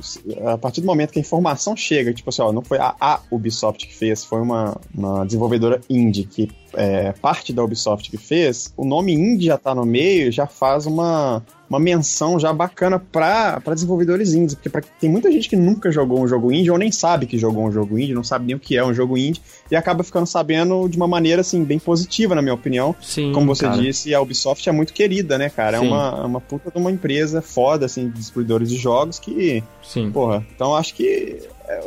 a 0.46 0.58
partir 0.58 0.82
do 0.82 0.88
momento 0.88 1.12
que 1.12 1.20
a 1.20 1.22
informação 1.22 1.76
chega, 1.76 2.14
tipo 2.14 2.30
assim, 2.30 2.42
ó, 2.42 2.52
não 2.52 2.62
foi 2.62 2.78
a, 2.78 2.96
a 3.00 3.20
Ubisoft 3.32 3.88
que 3.88 3.96
fez, 3.96 4.26
foi 4.26 4.42
uma, 4.42 4.80
uma 4.94 5.26
desenvolvedora 5.26 5.80
indie 5.90 6.26
que 6.26 6.50
é, 6.76 7.12
parte 7.14 7.54
da 7.54 7.64
Ubisoft 7.64 8.10
que 8.10 8.18
fez, 8.18 8.74
o 8.76 8.84
nome 8.84 9.14
indie 9.14 9.46
já 9.46 9.58
tá 9.58 9.74
no 9.76 9.86
meio, 9.86 10.32
já 10.32 10.48
faz 10.48 10.86
uma, 10.86 11.44
uma 11.74 11.80
menção 11.80 12.40
já 12.40 12.54
bacana 12.54 13.00
para 13.00 13.60
desenvolvedores 13.74 14.34
indies, 14.34 14.54
porque 14.54 14.70
pra, 14.70 14.82
tem 15.00 15.10
muita 15.10 15.32
gente 15.32 15.50
que 15.50 15.56
nunca 15.56 15.92
jogou 15.92 16.22
um 16.22 16.28
jogo 16.28 16.52
indie 16.52 16.70
ou 16.70 16.78
nem 16.78 16.92
sabe 16.92 17.26
que 17.26 17.38
jogou 17.38 17.66
um 17.66 17.72
jogo 17.72 17.98
indie, 17.98 18.14
não 18.14 18.24
sabe 18.24 18.46
nem 18.46 18.56
o 18.56 18.60
que 18.60 18.78
é 18.78 18.86
um 18.86 18.94
jogo 18.94 19.18
indie 19.18 19.42
e 19.72 19.76
acaba 19.76 20.04
ficando 20.04 20.28
sabendo 20.28 20.88
de 20.88 20.98
uma 20.98 21.08
maneira 21.08 21.42
assim 21.42 21.64
bem 21.64 21.80
positiva, 21.80 22.36
na 22.36 22.42
minha 22.42 22.54
opinião. 22.54 22.96
Sim, 23.02 23.32
Como 23.32 23.48
você 23.48 23.66
cara. 23.66 23.82
disse, 23.82 24.14
a 24.14 24.22
Ubisoft 24.22 24.68
é 24.70 24.72
muito 24.72 24.94
querida, 24.94 25.38
né, 25.38 25.50
cara? 25.50 25.78
É 25.78 25.80
uma, 25.80 26.26
uma 26.26 26.42
puta 26.42 26.70
de 26.70 26.78
uma 26.78 26.92
empresa 26.92 27.42
foda, 27.42 27.88
assim, 27.88 28.08
de 28.08 28.18
distribuidores 28.18 28.70
de 28.70 28.78
jogos 28.78 29.18
que. 29.18 29.64
Sim. 29.82 30.12
Porra, 30.12 30.46
então 30.56 30.76
acho 30.76 30.94
que 30.94 31.40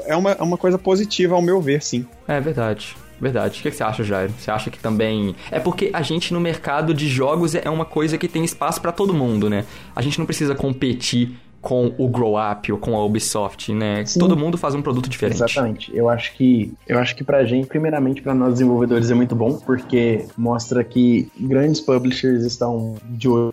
é 0.07 0.17
uma, 0.17 0.33
é 0.33 0.43
uma 0.43 0.57
coisa 0.57 0.79
positiva 0.79 1.35
ao 1.35 1.43
meu 1.43 1.61
ver, 1.61 1.83
sim. 1.83 2.07
É 2.27 2.41
verdade. 2.41 2.97
Verdade. 3.21 3.61
O 3.61 3.63
que, 3.63 3.71
você 3.71 3.83
acha, 3.83 4.05
Jair? 4.05 4.31
Você 4.31 4.51
acha 4.51 4.71
que 4.71 4.79
também. 4.79 5.35
É 5.51 5.59
porque 5.59 5.91
a 5.93 6.03
gente 6.03 6.33
no 6.33 6.41
mercado 6.41 6.93
de 6.93 7.09
jogos 7.09 7.55
é 7.55 7.69
uma 7.71 7.85
coisa 7.85 8.19
que 8.19 8.29
tem 8.29 8.45
espaço 8.45 8.81
para 8.81 8.93
todo 8.93 9.15
mundo, 9.15 9.49
né? 9.49 9.65
A 9.95 10.03
gente 10.03 10.19
não 10.19 10.27
precisa 10.27 10.55
competir 10.55 11.37
com 11.61 11.93
o 11.99 12.09
Grow 12.09 12.35
Up 12.39 12.71
ou 12.71 12.79
com 12.79 12.95
a 12.97 13.05
Ubisoft, 13.05 13.73
né? 13.75 14.05
Sim. 14.07 14.21
Todo 14.21 14.37
mundo 14.37 14.57
faz 14.57 14.75
um 14.75 14.83
produto 14.83 15.09
diferente. 15.09 15.37
Exatamente. 15.37 15.91
Eu 15.97 16.09
acho 16.09 16.33
que 16.35 16.73
eu 16.87 16.99
acho 16.99 17.17
que 17.17 17.25
pra 17.25 17.45
gente, 17.45 17.67
primeiramente 17.67 18.23
para 18.23 18.35
nós 18.35 18.55
desenvolvedores 18.55 19.11
é 19.11 19.15
muito 19.15 19.35
bom, 19.35 19.57
porque 19.59 20.27
mostra 20.37 20.85
que 20.85 21.29
grandes 21.41 21.81
publishers 21.81 22.45
estão 22.45 22.97
de 23.05 23.29
olho 23.29 23.53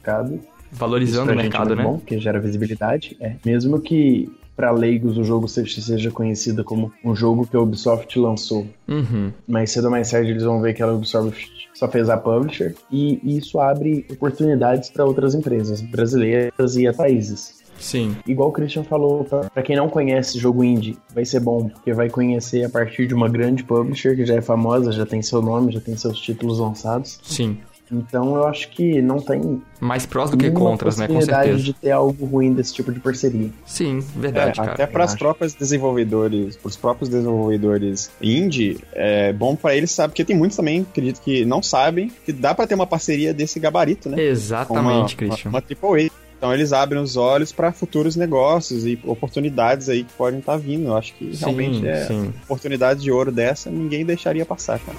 valorizando 0.71 1.32
o 1.32 1.34
é 1.34 1.36
mercado, 1.36 1.73
é 1.73 1.76
né? 1.76 1.84
Bom, 1.84 1.99
que 1.99 2.19
gera 2.19 2.39
visibilidade. 2.39 3.15
É. 3.19 3.36
Mesmo 3.45 3.80
que 3.80 4.30
para 4.55 4.71
leigos 4.71 5.17
o 5.17 5.23
jogo 5.23 5.47
seja 5.47 6.11
conhecido 6.11 6.63
como 6.63 6.91
um 7.03 7.15
jogo 7.15 7.47
que 7.47 7.55
a 7.55 7.59
Ubisoft 7.59 8.17
lançou. 8.19 8.67
Uhum. 8.87 9.31
Mais 9.47 9.71
cedo 9.71 9.85
ou 9.85 9.91
mais 9.91 10.09
tarde 10.11 10.31
eles 10.31 10.43
vão 10.43 10.61
ver 10.61 10.73
que 10.73 10.83
a 10.83 10.91
Ubisoft 10.91 11.51
só 11.73 11.87
fez 11.87 12.09
a 12.09 12.17
publisher 12.17 12.75
e 12.91 13.19
isso 13.37 13.59
abre 13.59 14.05
oportunidades 14.11 14.89
para 14.89 15.05
outras 15.05 15.33
empresas 15.33 15.81
brasileiras 15.81 16.75
e 16.75 16.87
a 16.87 16.93
países. 16.93 17.63
Sim. 17.79 18.15
Igual 18.25 18.49
o 18.49 18.51
Christian 18.51 18.83
falou, 18.83 19.25
para 19.25 19.63
quem 19.63 19.75
não 19.75 19.89
conhece 19.89 20.39
jogo 20.39 20.63
indie, 20.63 20.97
vai 21.13 21.25
ser 21.25 21.41
bom, 21.41 21.67
porque 21.67 21.91
vai 21.91 22.09
conhecer 22.09 22.63
a 22.63 22.69
partir 22.69 23.07
de 23.07 23.13
uma 23.13 23.27
grande 23.27 23.63
publisher 23.63 24.15
que 24.15 24.25
já 24.25 24.35
é 24.35 24.41
famosa, 24.41 24.91
já 24.91 25.05
tem 25.05 25.21
seu 25.21 25.41
nome, 25.41 25.73
já 25.73 25.81
tem 25.81 25.97
seus 25.97 26.19
títulos 26.19 26.59
lançados. 26.59 27.19
Sim. 27.23 27.57
Então 27.91 28.35
eu 28.35 28.47
acho 28.47 28.69
que 28.69 29.01
não 29.01 29.19
tem. 29.19 29.61
Mais 29.79 30.05
prós 30.05 30.29
do 30.29 30.37
que 30.37 30.49
contras, 30.51 30.97
né? 30.97 31.07
Com 31.07 31.21
certeza. 31.21 31.57
de 31.57 31.73
ter 31.73 31.91
algo 31.91 32.25
ruim 32.25 32.53
desse 32.53 32.73
tipo 32.73 32.91
de 32.91 32.99
parceria. 32.99 33.49
Sim, 33.65 33.99
verdade, 34.15 34.59
é, 34.59 34.63
cara. 34.63 34.73
Até 34.73 34.87
para 34.87 35.05
os 35.05 35.15
próprios 35.15 35.53
desenvolvedores, 35.53 36.55
para 36.55 36.69
os 36.69 36.75
próprios 36.75 37.09
desenvolvedores 37.09 38.09
indie, 38.21 38.79
é 38.93 39.33
bom 39.33 39.55
para 39.55 39.75
eles 39.75 39.91
saber, 39.91 40.09
porque 40.09 40.25
tem 40.25 40.35
muitos 40.35 40.57
também, 40.57 40.81
acredito 40.81 41.21
que 41.21 41.45
não 41.45 41.61
sabem, 41.61 42.11
que 42.25 42.31
dá 42.31 42.55
para 42.55 42.65
ter 42.65 42.75
uma 42.75 42.87
parceria 42.87 43.33
desse 43.33 43.59
gabarito, 43.59 44.09
né? 44.09 44.21
Exatamente, 44.21 45.15
uma, 45.15 45.29
Christian. 45.29 45.49
Uma, 45.49 45.59
uma 45.59 45.97
AAA. 45.99 46.09
Então 46.37 46.53
eles 46.53 46.73
abrem 46.73 47.01
os 47.01 47.15
olhos 47.15 47.53
para 47.53 47.71
futuros 47.71 48.17
negócios 48.17 48.85
e 48.85 48.99
oportunidades 49.05 49.87
aí 49.87 50.03
que 50.03 50.11
podem 50.13 50.39
estar 50.39 50.53
tá 50.53 50.57
vindo. 50.57 50.87
Eu 50.87 50.97
acho 50.97 51.13
que 51.13 51.33
sim, 51.33 51.39
realmente 51.39 51.87
é 51.87 52.05
sim. 52.05 52.33
oportunidade 52.43 53.01
de 53.01 53.09
ouro 53.09 53.31
dessa, 53.31 53.69
ninguém 53.69 54.05
deixaria 54.05 54.45
passar, 54.45 54.79
cara. 54.79 54.97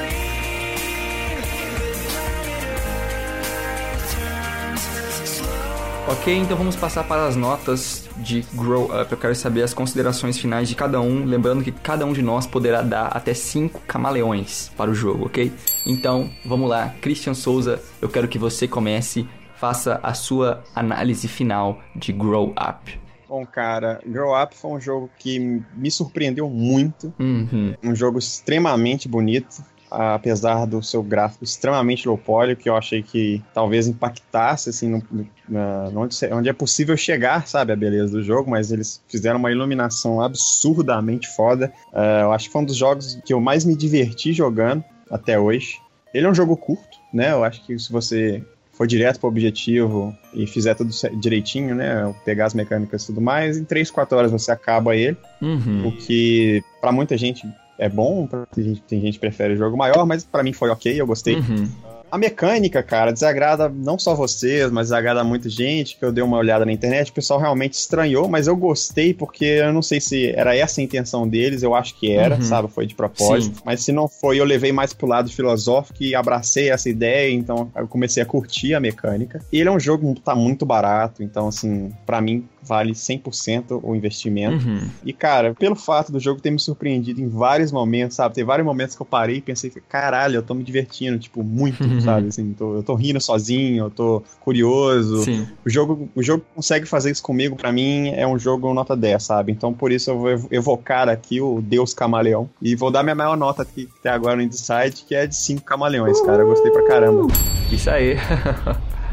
Ok, 6.06 6.36
então 6.36 6.54
vamos 6.54 6.76
passar 6.76 7.04
para 7.04 7.26
as 7.26 7.34
notas 7.34 8.08
de 8.18 8.42
Grow 8.52 8.84
Up. 8.84 9.10
Eu 9.10 9.16
quero 9.16 9.34
saber 9.34 9.62
as 9.62 9.72
considerações 9.72 10.38
finais 10.38 10.68
de 10.68 10.74
cada 10.74 11.00
um, 11.00 11.24
lembrando 11.24 11.64
que 11.64 11.72
cada 11.72 12.04
um 12.04 12.12
de 12.12 12.20
nós 12.20 12.46
poderá 12.46 12.82
dar 12.82 13.06
até 13.06 13.32
5 13.32 13.80
camaleões 13.86 14.70
para 14.76 14.90
o 14.90 14.94
jogo, 14.94 15.26
ok? 15.26 15.50
Então, 15.86 16.30
vamos 16.44 16.68
lá. 16.68 16.94
Christian 17.00 17.32
Souza, 17.32 17.80
eu 18.02 18.08
quero 18.08 18.28
que 18.28 18.38
você 18.38 18.68
comece, 18.68 19.26
faça 19.56 19.98
a 20.02 20.12
sua 20.12 20.62
análise 20.74 21.26
final 21.26 21.80
de 21.96 22.12
Grow 22.12 22.50
Up. 22.50 23.00
Bom, 23.26 23.46
cara, 23.46 23.98
Grow 24.06 24.40
Up 24.40 24.54
foi 24.54 24.72
um 24.72 24.80
jogo 24.80 25.10
que 25.18 25.38
me 25.74 25.90
surpreendeu 25.90 26.50
muito. 26.50 27.14
Uhum. 27.18 27.74
Um 27.82 27.94
jogo 27.94 28.18
extremamente 28.18 29.08
bonito 29.08 29.64
apesar 29.94 30.66
do 30.66 30.82
seu 30.82 31.02
gráfico 31.02 31.44
extremamente 31.44 32.08
low 32.08 32.18
poly, 32.18 32.56
que 32.56 32.68
eu 32.68 32.76
achei 32.76 33.02
que 33.02 33.42
talvez 33.52 33.86
impactasse 33.86 34.70
assim 34.70 34.88
no, 34.88 35.02
no, 35.48 36.00
onde, 36.00 36.16
onde, 36.32 36.48
é 36.48 36.52
possível 36.52 36.96
chegar, 36.96 37.46
sabe, 37.46 37.72
a 37.72 37.76
beleza 37.76 38.12
do 38.12 38.22
jogo, 38.22 38.50
mas 38.50 38.72
eles 38.72 39.00
fizeram 39.08 39.38
uma 39.38 39.50
iluminação 39.50 40.20
absurdamente 40.20 41.28
foda. 41.28 41.72
Uh, 41.92 42.22
eu 42.22 42.32
acho 42.32 42.46
que 42.46 42.52
foi 42.52 42.62
um 42.62 42.64
dos 42.66 42.76
jogos 42.76 43.18
que 43.24 43.32
eu 43.32 43.40
mais 43.40 43.64
me 43.64 43.76
diverti 43.76 44.32
jogando 44.32 44.82
até 45.10 45.38
hoje. 45.38 45.78
Ele 46.12 46.26
é 46.26 46.30
um 46.30 46.34
jogo 46.34 46.56
curto, 46.56 46.98
né? 47.12 47.32
Eu 47.32 47.44
acho 47.44 47.64
que 47.64 47.78
se 47.78 47.90
você 47.90 48.42
for 48.72 48.86
direto 48.86 49.20
para 49.20 49.26
o 49.26 49.30
objetivo 49.30 50.16
e 50.32 50.46
fizer 50.46 50.74
tudo 50.74 50.90
direitinho, 51.20 51.74
né? 51.74 52.12
Pegar 52.24 52.46
as 52.46 52.54
mecânicas 52.54 53.04
e 53.04 53.06
tudo 53.06 53.20
mais, 53.20 53.56
em 53.56 53.64
3, 53.64 53.90
4 53.90 54.18
horas 54.18 54.32
você 54.32 54.50
acaba 54.50 54.96
ele. 54.96 55.16
Uhum. 55.40 55.88
O 55.88 55.92
que, 55.92 56.62
para 56.80 56.92
muita 56.92 57.16
gente, 57.16 57.46
é 57.78 57.88
bom, 57.88 58.28
tem 58.54 58.64
gente, 58.64 58.82
tem 58.82 59.00
gente 59.00 59.14
que 59.14 59.20
prefere 59.20 59.54
o 59.54 59.56
jogo 59.56 59.76
maior, 59.76 60.06
mas 60.06 60.24
para 60.24 60.42
mim 60.42 60.52
foi 60.52 60.70
ok, 60.70 61.00
eu 61.00 61.06
gostei. 61.06 61.36
Uhum. 61.36 61.68
A 62.10 62.18
mecânica, 62.18 62.80
cara, 62.80 63.12
desagrada 63.12 63.68
não 63.68 63.98
só 63.98 64.14
vocês, 64.14 64.70
mas 64.70 64.86
desagrada 64.86 65.24
muita 65.24 65.48
gente, 65.48 65.96
que 65.96 66.04
eu 66.04 66.12
dei 66.12 66.22
uma 66.22 66.36
olhada 66.36 66.64
na 66.64 66.70
internet, 66.70 67.10
o 67.10 67.12
pessoal 67.12 67.40
realmente 67.40 67.72
estranhou, 67.72 68.28
mas 68.28 68.46
eu 68.46 68.56
gostei 68.56 69.12
porque 69.12 69.44
eu 69.44 69.72
não 69.72 69.82
sei 69.82 70.00
se 70.00 70.30
era 70.30 70.56
essa 70.56 70.80
a 70.80 70.84
intenção 70.84 71.26
deles, 71.26 71.64
eu 71.64 71.74
acho 71.74 71.98
que 71.98 72.12
era, 72.12 72.36
Uhum. 72.36 72.42
sabe, 72.42 72.68
foi 72.68 72.86
de 72.86 72.94
propósito, 72.94 73.56
Sim. 73.56 73.62
mas 73.64 73.82
se 73.82 73.90
não 73.90 74.06
foi, 74.06 74.38
eu 74.38 74.44
levei 74.44 74.70
mais 74.70 74.92
pro 74.92 75.08
lado 75.08 75.28
filosófico 75.28 76.04
e 76.04 76.14
abracei 76.14 76.70
essa 76.70 76.88
ideia, 76.88 77.32
então 77.34 77.68
eu 77.74 77.88
comecei 77.88 78.22
a 78.22 78.26
curtir 78.26 78.74
a 78.74 78.80
mecânica. 78.80 79.40
E 79.52 79.58
ele 79.58 79.68
é 79.68 79.72
um 79.72 79.80
jogo 79.80 80.14
que 80.14 80.20
tá 80.20 80.36
muito 80.36 80.64
barato, 80.64 81.20
então 81.20 81.48
assim, 81.48 81.90
para 82.06 82.20
mim 82.20 82.46
vale 82.66 82.92
100% 82.92 83.80
o 83.82 83.94
investimento. 83.94 84.66
Uhum. 84.66 84.80
E, 85.04 85.12
cara, 85.12 85.54
pelo 85.54 85.74
fato 85.76 86.10
do 86.12 86.18
jogo 86.20 86.40
ter 86.40 86.50
me 86.50 86.58
surpreendido 86.58 87.20
em 87.20 87.28
vários 87.28 87.70
momentos, 87.72 88.16
sabe? 88.16 88.34
Tem 88.34 88.44
vários 88.44 88.66
momentos 88.66 88.96
que 88.96 89.02
eu 89.02 89.06
parei 89.06 89.36
e 89.36 89.40
pensei, 89.40 89.70
caralho, 89.88 90.36
eu 90.36 90.42
tô 90.42 90.54
me 90.54 90.62
divertindo, 90.64 91.18
tipo, 91.18 91.42
muito, 91.42 91.84
Uhum. 91.84 92.00
sabe? 92.00 92.28
Assim, 92.28 92.52
tô- 92.52 92.74
eu 92.76 92.82
tô 92.82 92.94
rindo 92.94 93.20
sozinho, 93.20 93.84
eu 93.86 93.90
tô 93.90 94.22
curioso. 94.40 95.24
Sim. 95.24 95.46
O 95.64 95.70
jogo, 95.70 96.08
o 96.14 96.22
jogo 96.22 96.44
consegue 96.54 96.86
fazer 96.86 97.10
isso 97.10 97.22
comigo, 97.22 97.56
pra 97.56 97.72
mim 97.72 98.08
é 98.08 98.26
um 98.26 98.38
jogo 98.38 98.72
nota 98.74 98.96
10, 98.96 99.22
sabe? 99.22 99.52
Então 99.52 99.72
por 99.72 99.92
isso 99.92 100.10
eu 100.10 100.18
vou 100.18 100.30
ev- 100.30 100.46
evocar 100.50 101.08
aqui 101.08 101.40
o 101.40 101.60
Deus 101.60 101.92
Camaleão. 101.94 102.48
E 102.62 102.74
vou 102.76 102.90
dar 102.90 103.02
minha 103.02 103.14
maior 103.14 103.36
nota 103.36 103.62
aqui 103.62 103.88
até 104.00 104.10
agora 104.10 104.36
no 104.36 104.42
Inside, 104.42 105.04
que 105.06 105.14
é 105.14 105.26
de 105.26 105.36
5 105.36 105.62
camaleões, 105.62 106.20
cara. 106.22 106.42
Eu 106.42 106.48
gostei 106.48 106.70
pra 106.70 106.86
caramba. 106.86 107.26
Isso 107.70 107.90
aí. 107.90 108.16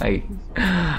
aí. 0.00 0.24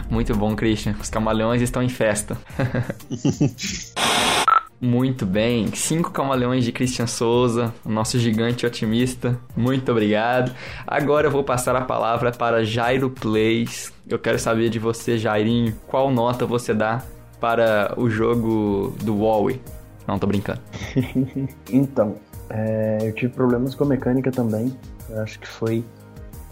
Muito 0.09 0.35
bom, 0.35 0.55
Christian. 0.55 0.95
Os 0.99 1.09
camaleões 1.09 1.61
estão 1.61 1.81
em 1.81 1.89
festa. 1.89 2.37
Muito 4.79 5.25
bem. 5.25 5.73
Cinco 5.73 6.11
camaleões 6.11 6.63
de 6.63 6.71
Christian 6.71 7.07
Souza, 7.07 7.73
o 7.83 7.89
nosso 7.89 8.19
gigante 8.19 8.63
otimista. 8.65 9.35
Muito 9.55 9.91
obrigado. 9.91 10.51
Agora 10.85 11.27
eu 11.27 11.31
vou 11.31 11.43
passar 11.43 11.75
a 11.75 11.81
palavra 11.81 12.31
para 12.31 12.63
Jairo 12.63 13.09
Plays. 13.09 13.91
Eu 14.07 14.19
quero 14.19 14.37
saber 14.37 14.69
de 14.69 14.77
você, 14.77 15.17
Jairinho, 15.17 15.75
qual 15.87 16.11
nota 16.11 16.45
você 16.45 16.75
dá 16.75 17.01
para 17.39 17.93
o 17.97 18.07
jogo 18.07 18.95
do 19.03 19.19
Huawei? 19.19 19.59
Não, 20.07 20.19
tô 20.19 20.27
brincando. 20.27 20.61
Então, 21.71 22.15
é, 22.49 22.99
eu 23.01 23.13
tive 23.13 23.33
problemas 23.33 23.75
com 23.75 23.83
a 23.83 23.87
mecânica 23.87 24.31
também. 24.31 24.73
Eu 25.09 25.21
acho 25.21 25.39
que 25.39 25.47
foi 25.47 25.83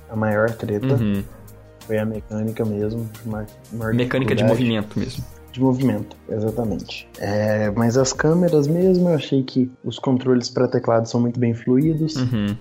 a 0.09 0.15
maior 0.15 0.51
treta. 0.51 0.95
Uhum. 0.95 1.23
Foi 1.85 1.97
a 1.97 2.05
mecânica 2.05 2.65
mesmo. 2.65 3.09
Mecânica 3.93 4.35
de 4.35 4.43
movimento 4.43 4.99
mesmo. 4.99 5.23
De 5.51 5.61
movimento, 5.61 6.17
exatamente. 6.29 7.07
É, 7.19 7.71
mas 7.71 7.97
as 7.97 8.11
câmeras 8.11 8.67
mesmo, 8.67 9.07
eu 9.09 9.15
achei 9.15 9.41
que 9.43 9.71
os 9.83 9.97
controles 9.97 10.49
para 10.49 10.67
teclado 10.67 11.07
são 11.07 11.21
muito 11.21 11.39
bem 11.39 11.53
fluidos. 11.53 12.15
Uhum. 12.15 12.55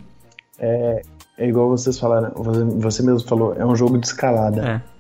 É 0.59 1.03
igual 1.49 1.69
vocês 1.69 1.99
falaram, 1.99 2.31
você, 2.35 2.65
você 2.65 3.03
mesmo 3.03 3.29
falou, 3.29 3.55
é 3.55 3.67
um 3.67 3.75
jogo 3.75 3.99
de 3.99 4.07
escalada. 4.07 4.83
É. 4.91 4.95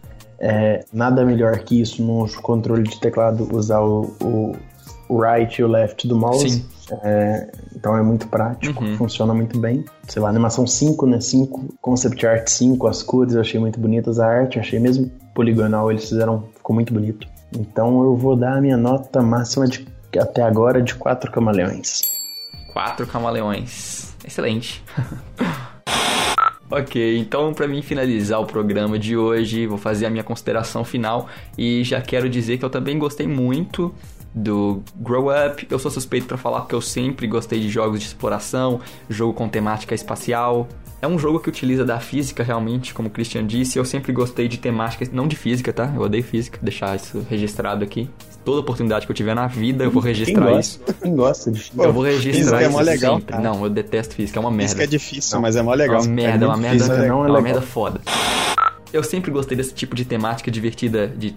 É, 0.46 0.84
nada 0.92 1.24
melhor 1.24 1.58
que 1.60 1.80
isso 1.80 2.02
no 2.02 2.28
controle 2.42 2.82
de 2.82 3.00
teclado 3.00 3.48
usar 3.54 3.80
o, 3.80 4.14
o, 4.20 4.56
o 5.08 5.20
right 5.20 5.60
e 5.60 5.64
o 5.64 5.68
left 5.68 6.06
do 6.08 6.16
mouse. 6.16 6.50
Sim. 6.50 6.66
É, 7.02 7.50
então 7.74 7.96
é 7.96 8.02
muito 8.02 8.26
prático, 8.28 8.84
Uhum. 8.84 8.96
funciona 8.96 9.32
muito 9.32 9.58
bem. 9.58 9.84
Sei 10.06 10.20
lá, 10.20 10.28
animação 10.28 10.66
5, 10.66 11.06
né? 11.06 11.20
5, 11.20 11.74
concept 11.80 12.26
art 12.26 12.46
5, 12.48 12.86
as 12.86 13.02
cores 13.02 13.34
eu 13.34 13.40
achei 13.40 13.58
muito 13.58 13.80
bonitas, 13.80 14.18
a 14.20 14.26
arte 14.26 14.58
achei 14.58 14.78
mesmo 14.78 15.10
poligonal, 15.34 15.90
eles 15.90 16.08
fizeram, 16.08 16.44
ficou 16.56 16.74
muito 16.74 16.92
bonito. 16.92 17.26
Então 17.56 18.02
eu 18.02 18.16
vou 18.16 18.36
dar 18.36 18.58
a 18.58 18.60
minha 18.60 18.76
nota 18.76 19.22
máxima 19.22 19.66
de 19.66 19.86
até 20.20 20.42
agora 20.42 20.82
de 20.82 20.94
4 20.94 21.30
camaleões. 21.32 22.00
Quatro 22.72 23.06
camaleões. 23.06 24.12
Excelente. 24.26 24.82
ok, 26.70 27.18
então 27.18 27.52
para 27.54 27.66
mim 27.68 27.82
finalizar 27.82 28.40
o 28.40 28.46
programa 28.46 28.98
de 28.98 29.16
hoje, 29.16 29.66
vou 29.66 29.78
fazer 29.78 30.06
a 30.06 30.10
minha 30.10 30.24
consideração 30.24 30.84
final 30.84 31.28
e 31.56 31.82
já 31.84 32.00
quero 32.00 32.28
dizer 32.28 32.58
que 32.58 32.64
eu 32.64 32.70
também 32.70 32.98
gostei 32.98 33.26
muito 33.26 33.94
do 34.34 34.82
Grow 34.96 35.28
Up. 35.30 35.66
Eu 35.70 35.78
sou 35.78 35.90
suspeito 35.90 36.26
para 36.26 36.36
falar 36.36 36.60
porque 36.62 36.74
eu 36.74 36.80
sempre 36.80 37.26
gostei 37.26 37.60
de 37.60 37.68
jogos 37.68 38.00
de 38.00 38.06
exploração, 38.06 38.80
jogo 39.08 39.32
com 39.32 39.48
temática 39.48 39.94
espacial. 39.94 40.66
É 41.00 41.06
um 41.06 41.18
jogo 41.18 41.38
que 41.38 41.50
utiliza 41.50 41.84
da 41.84 42.00
física 42.00 42.42
realmente, 42.42 42.94
como 42.94 43.08
o 43.08 43.10
Christian 43.10 43.46
disse. 43.46 43.78
Eu 43.78 43.84
sempre 43.84 44.10
gostei 44.10 44.48
de 44.48 44.56
temática, 44.58 45.06
não 45.12 45.28
de 45.28 45.36
física, 45.36 45.70
tá? 45.70 45.92
Eu 45.94 46.00
odeio 46.00 46.24
física, 46.24 46.58
deixar 46.62 46.96
isso 46.96 47.24
registrado 47.28 47.84
aqui. 47.84 48.08
Toda 48.42 48.60
oportunidade 48.60 49.04
que 49.04 49.12
eu 49.12 49.16
tiver 49.16 49.34
na 49.34 49.46
vida, 49.46 49.84
eu 49.84 49.90
vou 49.90 50.02
Quem 50.02 50.12
registrar 50.12 50.46
gosta, 50.50 50.58
isso. 50.90 51.00
quem 51.02 51.14
gosta 51.14 51.50
de 51.50 51.70
Eu 51.76 51.92
vou 51.92 52.04
Física 52.04 52.26
registrar 52.26 52.60
é 52.60 52.64
isso 52.64 52.72
mó 52.72 52.80
legal, 52.80 53.14
sempre. 53.16 53.32
cara. 53.36 53.42
Não, 53.42 53.64
eu 53.64 53.70
detesto 53.70 54.14
física, 54.14 54.38
é 54.38 54.40
uma 54.40 54.50
merda. 54.50 54.74
Que 54.76 54.82
é 54.82 54.86
difícil, 54.86 55.34
Não. 55.34 55.42
mas 55.42 55.56
é 55.56 55.62
mó 55.62 55.74
É 55.74 55.76
legal. 55.76 56.00
uma 56.02 56.08
merda, 56.10 56.44
é 56.44 56.48
uma 56.48 56.56
muito 56.56 56.62
merda, 56.68 56.84
física, 56.84 57.04
é 57.04 57.08
não 57.08 57.24
é 57.24 57.28
uma 57.28 57.40
merda 57.40 57.60
foda. 57.62 58.00
Eu 58.92 59.02
sempre 59.02 59.30
gostei 59.30 59.56
desse 59.56 59.74
tipo 59.74 59.94
de 59.94 60.04
temática 60.06 60.50
divertida 60.50 61.06
de 61.08 61.34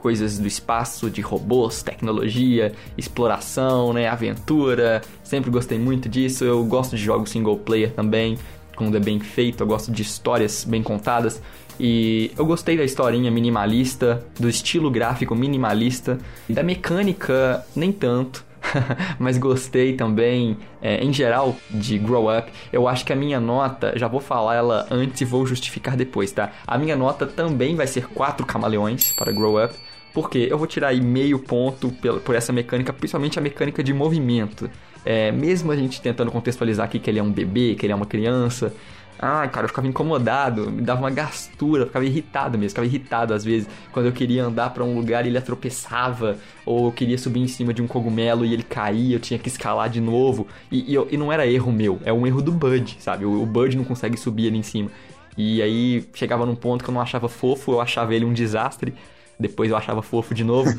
coisas 0.00 0.38
do 0.38 0.46
espaço, 0.46 1.10
de 1.10 1.20
robôs, 1.20 1.82
tecnologia, 1.82 2.72
exploração, 2.96 3.92
né, 3.92 4.08
aventura. 4.08 5.02
Sempre 5.22 5.50
gostei 5.50 5.78
muito 5.78 6.08
disso. 6.08 6.44
Eu 6.44 6.64
gosto 6.64 6.96
de 6.96 7.02
jogos 7.02 7.30
single 7.30 7.58
player 7.58 7.92
também, 7.92 8.38
quando 8.74 8.96
é 8.96 9.00
bem 9.00 9.20
feito. 9.20 9.62
Eu 9.62 9.66
gosto 9.66 9.92
de 9.92 10.02
histórias 10.02 10.64
bem 10.64 10.82
contadas. 10.82 11.40
E 11.78 12.30
eu 12.36 12.44
gostei 12.44 12.76
da 12.76 12.84
historinha 12.84 13.30
minimalista, 13.30 14.24
do 14.38 14.48
estilo 14.48 14.90
gráfico 14.90 15.34
minimalista, 15.34 16.18
da 16.48 16.62
mecânica 16.62 17.64
nem 17.74 17.92
tanto. 17.92 18.44
mas 19.18 19.38
gostei 19.38 19.94
também, 19.94 20.56
é, 20.80 21.02
em 21.02 21.12
geral, 21.12 21.56
de 21.70 21.98
Grow 21.98 22.36
Up. 22.36 22.50
Eu 22.72 22.86
acho 22.88 23.04
que 23.04 23.12
a 23.12 23.16
minha 23.16 23.40
nota, 23.40 23.92
já 23.96 24.08
vou 24.08 24.20
falar 24.20 24.56
ela 24.56 24.86
antes 24.90 25.20
e 25.20 25.24
vou 25.24 25.46
justificar 25.46 25.96
depois, 25.96 26.30
tá? 26.32 26.52
A 26.66 26.78
minha 26.78 26.96
nota 26.96 27.26
também 27.26 27.74
vai 27.74 27.86
ser 27.86 28.06
4 28.08 28.44
camaleões 28.46 29.12
para 29.12 29.32
Grow 29.32 29.62
Up. 29.62 29.74
Porque 30.12 30.48
eu 30.50 30.58
vou 30.58 30.66
tirar 30.66 30.88
aí 30.88 31.00
meio 31.00 31.38
ponto 31.38 31.90
por 32.24 32.34
essa 32.34 32.52
mecânica, 32.52 32.92
principalmente 32.92 33.38
a 33.38 33.42
mecânica 33.42 33.82
de 33.82 33.92
movimento. 33.94 34.70
É, 35.04 35.30
mesmo 35.32 35.70
a 35.72 35.76
gente 35.76 36.00
tentando 36.02 36.30
contextualizar 36.30 36.86
aqui 36.86 36.98
que 36.98 37.08
ele 37.08 37.18
é 37.18 37.22
um 37.22 37.32
bebê, 37.32 37.74
que 37.74 37.86
ele 37.86 37.92
é 37.92 37.96
uma 37.96 38.06
criança. 38.06 38.74
Ai, 39.22 39.50
cara, 39.50 39.64
eu 39.66 39.68
ficava 39.68 39.86
incomodado, 39.86 40.70
me 40.70 40.80
dava 40.80 41.00
uma 41.00 41.10
gastura, 41.10 41.84
ficava 41.86 42.04
irritado 42.06 42.56
mesmo, 42.56 42.70
ficava 42.70 42.86
irritado 42.86 43.34
às 43.34 43.44
vezes 43.44 43.68
quando 43.92 44.06
eu 44.06 44.12
queria 44.12 44.42
andar 44.44 44.70
pra 44.70 44.82
um 44.82 44.94
lugar 44.96 45.26
e 45.26 45.28
ele 45.28 45.38
tropeçava, 45.42 46.38
ou 46.64 46.86
eu 46.86 46.92
queria 46.92 47.18
subir 47.18 47.40
em 47.40 47.46
cima 47.46 47.74
de 47.74 47.82
um 47.82 47.86
cogumelo 47.86 48.46
e 48.46 48.54
ele 48.54 48.62
caía, 48.62 49.16
eu 49.16 49.20
tinha 49.20 49.38
que 49.38 49.48
escalar 49.48 49.90
de 49.90 50.00
novo. 50.00 50.46
E, 50.72 50.90
e 50.90 50.94
eu- 50.94 51.06
e 51.10 51.16
não 51.18 51.30
era 51.30 51.46
erro 51.46 51.70
meu, 51.70 52.00
é 52.04 52.12
um 52.12 52.26
erro 52.26 52.40
do 52.40 52.50
Bud, 52.50 52.96
sabe? 52.98 53.26
O, 53.26 53.42
o 53.42 53.46
Bud 53.46 53.76
não 53.76 53.84
consegue 53.84 54.16
subir 54.16 54.48
ali 54.48 54.56
em 54.58 54.62
cima. 54.62 54.90
E 55.36 55.60
aí 55.62 56.04
chegava 56.14 56.44
num 56.46 56.54
ponto 56.56 56.82
que 56.82 56.90
eu 56.90 56.94
não 56.94 57.00
achava 57.00 57.28
fofo, 57.28 57.72
eu 57.72 57.80
achava 57.80 58.14
ele 58.14 58.24
um 58.24 58.32
desastre. 58.32 58.94
Depois 59.40 59.70
eu 59.70 59.76
achava 59.76 60.02
fofo 60.02 60.34
de 60.34 60.44
novo. 60.44 60.70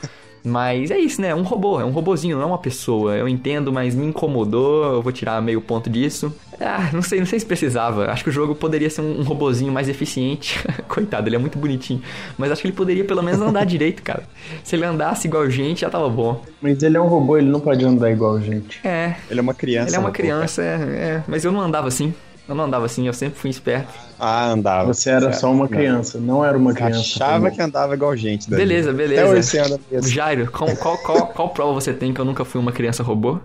Mas 0.43 0.89
é 0.89 0.97
isso, 0.97 1.21
né? 1.21 1.29
É 1.29 1.35
um 1.35 1.43
robô, 1.43 1.79
é 1.79 1.85
um 1.85 1.91
robozinho, 1.91 2.35
não 2.35 2.43
é 2.43 2.45
uma 2.47 2.57
pessoa. 2.57 3.15
Eu 3.15 3.27
entendo, 3.27 3.71
mas 3.71 3.93
me 3.93 4.07
incomodou. 4.07 4.83
Eu 4.93 5.01
vou 5.01 5.11
tirar 5.11 5.41
meio 5.41 5.61
ponto 5.61 5.89
disso. 5.89 6.33
Ah, 6.59 6.89
não 6.93 7.01
sei, 7.01 7.19
não 7.19 7.25
sei 7.25 7.39
se 7.39 7.45
precisava. 7.45 8.11
Acho 8.11 8.23
que 8.23 8.29
o 8.29 8.33
jogo 8.33 8.55
poderia 8.55 8.89
ser 8.89 9.01
um, 9.01 9.19
um 9.19 9.23
robozinho 9.23 9.71
mais 9.71 9.87
eficiente. 9.87 10.59
Coitado, 10.87 11.27
ele 11.27 11.35
é 11.35 11.39
muito 11.39 11.57
bonitinho. 11.57 12.01
Mas 12.37 12.51
acho 12.51 12.61
que 12.61 12.67
ele 12.67 12.75
poderia 12.75 13.03
pelo 13.03 13.21
menos 13.21 13.41
andar 13.41 13.65
direito, 13.65 14.01
cara. 14.01 14.23
Se 14.63 14.75
ele 14.75 14.85
andasse 14.85 15.27
igual 15.27 15.49
gente, 15.49 15.81
já 15.81 15.89
tava 15.89 16.09
bom. 16.09 16.41
Mas 16.61 16.81
ele 16.81 16.97
é 16.97 17.01
um 17.01 17.07
robô, 17.07 17.37
ele 17.37 17.49
não 17.49 17.59
pode 17.59 17.83
andar 17.85 18.11
igual 18.11 18.39
gente. 18.41 18.79
É. 18.85 19.15
Ele 19.29 19.39
é 19.39 19.43
uma 19.43 19.53
criança. 19.53 19.89
Ele 19.89 19.95
é 19.95 19.99
uma 19.99 20.11
criança, 20.11 20.61
é, 20.63 20.75
é, 20.75 21.23
Mas 21.27 21.45
eu 21.45 21.51
não 21.51 21.61
andava 21.61 21.87
assim. 21.87 22.13
Eu 22.47 22.55
não 22.55 22.65
andava 22.65 22.85
assim, 22.85 23.07
eu 23.07 23.13
sempre 23.13 23.39
fui 23.39 23.49
esperto. 23.49 23.93
Ah, 24.23 24.51
andava. 24.51 24.93
Você 24.93 25.09
era 25.09 25.21
certo. 25.21 25.39
só 25.39 25.51
uma 25.51 25.67
criança, 25.67 26.19
não, 26.19 26.27
não 26.27 26.45
era 26.45 26.55
uma 26.55 26.75
criança. 26.75 26.99
Achava 26.99 27.49
que 27.49 27.59
andava 27.59 27.95
igual 27.95 28.15
gente. 28.15 28.47
Daí. 28.47 28.59
Beleza, 28.59 28.93
beleza. 28.93 29.23
Até 29.23 29.31
hoje 29.31 29.43
você 29.43 29.57
anda 29.57 29.79
mesmo. 29.89 30.07
Jairo, 30.07 30.51
qual, 30.51 30.75
qual, 30.75 30.97
qual, 30.99 31.27
qual 31.27 31.49
prova 31.49 31.73
você 31.73 31.91
tem 31.91 32.13
que 32.13 32.21
eu 32.21 32.25
nunca 32.25 32.45
fui 32.45 32.61
uma 32.61 32.71
criança 32.71 33.01
robô? 33.01 33.39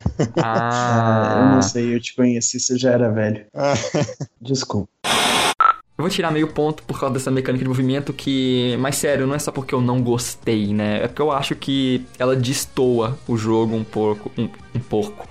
Ah, 0.42 1.36
eu 1.36 1.54
não 1.54 1.62
sei, 1.62 1.94
eu 1.94 2.00
te 2.00 2.16
conheci, 2.16 2.58
você 2.58 2.76
já 2.76 2.90
era 2.90 3.10
velho. 3.10 3.46
Desculpa. 4.40 4.88
Eu 5.06 6.02
vou 6.04 6.08
tirar 6.08 6.32
meio 6.32 6.48
ponto 6.48 6.82
por 6.82 6.98
causa 6.98 7.12
dessa 7.12 7.30
mecânica 7.30 7.62
de 7.62 7.68
movimento 7.68 8.12
que, 8.12 8.76
mas 8.80 8.96
sério, 8.96 9.26
não 9.26 9.34
é 9.34 9.38
só 9.38 9.52
porque 9.52 9.74
eu 9.74 9.80
não 9.80 10.02
gostei, 10.02 10.72
né? 10.72 11.04
É 11.04 11.08
porque 11.08 11.22
eu 11.22 11.30
acho 11.30 11.54
que 11.54 12.04
ela 12.18 12.34
destoa 12.34 13.16
o 13.28 13.36
jogo 13.36 13.76
um 13.76 13.84
pouco, 13.84 14.32
um, 14.36 14.48
um 14.74 14.80
pouco. 14.80 15.28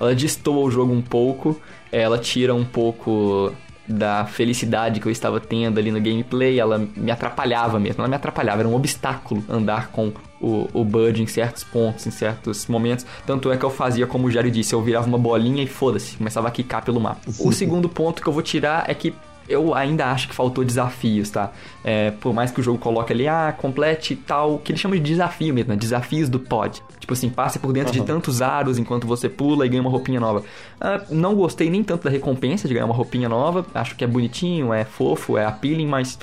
Ela 0.00 0.14
destoa 0.14 0.64
o 0.64 0.70
jogo 0.70 0.92
um 0.92 1.02
pouco, 1.02 1.60
ela 1.92 2.18
tira 2.18 2.54
um 2.54 2.64
pouco 2.64 3.52
da 3.88 4.26
felicidade 4.26 5.00
que 5.00 5.06
eu 5.06 5.12
estava 5.12 5.40
tendo 5.40 5.78
ali 5.78 5.90
no 5.90 6.00
gameplay, 6.00 6.60
ela 6.60 6.86
me 6.94 7.10
atrapalhava 7.10 7.80
mesmo, 7.80 8.02
ela 8.02 8.08
me 8.08 8.16
atrapalhava, 8.16 8.60
era 8.60 8.68
um 8.68 8.74
obstáculo 8.74 9.42
andar 9.48 9.88
com 9.88 10.12
o, 10.40 10.68
o 10.74 10.84
Bud 10.84 11.22
em 11.22 11.26
certos 11.26 11.64
pontos, 11.64 12.06
em 12.06 12.10
certos 12.10 12.66
momentos. 12.66 13.06
Tanto 13.26 13.50
é 13.50 13.56
que 13.56 13.64
eu 13.64 13.70
fazia 13.70 14.06
como 14.06 14.26
o 14.26 14.30
Jário 14.30 14.50
disse, 14.50 14.74
eu 14.74 14.82
virava 14.82 15.06
uma 15.06 15.18
bolinha 15.18 15.62
e 15.62 15.66
foda-se, 15.66 16.16
começava 16.16 16.48
a 16.48 16.50
quicar 16.50 16.84
pelo 16.84 17.00
mapa. 17.00 17.20
o 17.38 17.52
segundo 17.52 17.88
ponto 17.88 18.20
que 18.20 18.28
eu 18.28 18.32
vou 18.32 18.42
tirar 18.42 18.88
é 18.88 18.94
que 18.94 19.14
eu 19.48 19.74
ainda 19.74 20.06
acho 20.06 20.28
que 20.28 20.34
faltou 20.34 20.64
desafios, 20.64 21.30
tá? 21.30 21.52
É, 21.82 22.10
por 22.10 22.34
mais 22.34 22.50
que 22.50 22.60
o 22.60 22.62
jogo 22.62 22.78
coloque 22.78 23.12
ali, 23.12 23.26
ah, 23.26 23.54
complete 23.56 24.14
tal, 24.14 24.58
que 24.58 24.72
ele 24.72 24.78
chama 24.78 24.96
de 24.96 25.02
desafio 25.02 25.54
mesmo, 25.54 25.70
né? 25.70 25.76
Desafios 25.76 26.28
do 26.28 26.38
pod. 26.38 26.82
Tipo 27.00 27.12
assim, 27.14 27.30
passe 27.30 27.58
por 27.58 27.72
dentro 27.72 27.94
uhum. 27.94 28.00
de 28.00 28.06
tantos 28.06 28.42
aros 28.42 28.78
enquanto 28.78 29.06
você 29.06 29.28
pula 29.28 29.64
e 29.64 29.68
ganha 29.68 29.80
uma 29.80 29.90
roupinha 29.90 30.20
nova. 30.20 30.44
Ah, 30.80 31.02
não 31.10 31.34
gostei 31.34 31.70
nem 31.70 31.82
tanto 31.82 32.04
da 32.04 32.10
recompensa 32.10 32.68
de 32.68 32.74
ganhar 32.74 32.86
uma 32.86 32.94
roupinha 32.94 33.28
nova. 33.28 33.64
Acho 33.74 33.96
que 33.96 34.04
é 34.04 34.06
bonitinho, 34.06 34.72
é 34.72 34.84
fofo, 34.84 35.38
é 35.38 35.44
appealing, 35.44 35.86
mas 35.86 36.18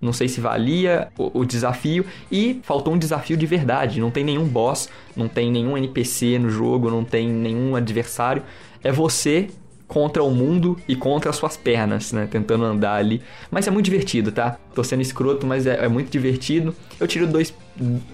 não 0.00 0.12
sei 0.12 0.28
se 0.28 0.40
valia 0.40 1.08
o, 1.18 1.40
o, 1.40 1.44
desafio. 1.44 2.06
E 2.32 2.60
faltou 2.62 2.94
um 2.94 2.98
desafio 2.98 3.36
de 3.36 3.46
verdade. 3.46 4.00
Não 4.00 4.10
tem 4.10 4.24
nenhum 4.24 4.46
boss, 4.46 4.88
não 5.14 5.28
tem 5.28 5.50
nenhum 5.50 5.76
NPC 5.76 6.38
no 6.38 6.48
jogo, 6.48 6.90
não 6.90 7.04
tem 7.04 7.28
nenhum 7.28 7.76
adversário. 7.76 8.42
É 8.82 8.90
você 8.90 9.50
contra 9.90 10.22
o 10.22 10.30
mundo 10.30 10.76
e 10.86 10.94
contra 10.94 11.30
as 11.30 11.36
suas 11.36 11.56
pernas, 11.56 12.12
né? 12.12 12.28
Tentando 12.30 12.64
andar 12.64 12.94
ali. 12.94 13.20
Mas 13.50 13.66
é 13.66 13.72
muito 13.72 13.86
divertido, 13.86 14.30
tá? 14.30 14.56
Tô 14.72 14.84
sendo 14.84 15.02
escroto, 15.02 15.44
mas 15.44 15.66
é, 15.66 15.84
é 15.84 15.88
muito 15.88 16.10
divertido. 16.10 16.72
Eu 16.98 17.08
tiro 17.08 17.26
dois. 17.26 17.52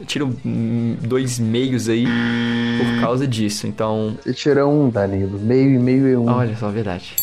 Tiro 0.07 0.35
dois 1.03 1.39
meios 1.39 1.89
aí 1.89 2.07
por 2.79 3.01
causa 3.03 3.27
disso. 3.27 3.67
Então. 3.67 4.17
Você 4.23 4.33
tira 4.33 4.67
um, 4.67 4.89
Danilo. 4.89 5.39
Meio 5.39 5.75
e 5.75 5.79
meio 5.79 6.09
e 6.09 6.17
um. 6.17 6.29
Olha 6.29 6.57
só, 6.57 6.71
verdade. 6.71 7.15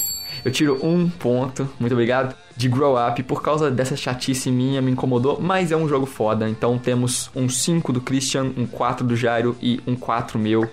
Eu 0.45 0.51
tiro 0.51 0.77
um 0.85 1.09
ponto, 1.09 1.67
muito 1.79 1.93
obrigado, 1.93 2.35
de 2.55 2.67
Grow 2.67 2.95
Up. 2.95 3.23
Por 3.23 3.41
causa 3.41 3.71
dessa 3.71 3.95
chatice 3.95 4.51
minha, 4.51 4.81
me 4.81 4.91
incomodou, 4.91 5.39
mas 5.41 5.71
é 5.71 5.77
um 5.77 5.87
jogo 5.87 6.05
foda. 6.05 6.47
Então 6.47 6.77
temos 6.77 7.31
um 7.33 7.49
5 7.49 7.91
do 7.91 8.01
Christian, 8.01 8.51
um 8.55 8.67
4 8.67 9.07
do 9.07 9.15
Jairo 9.15 9.55
e 9.61 9.81
um 9.87 9.95
4 9.95 10.37
meu. 10.37 10.69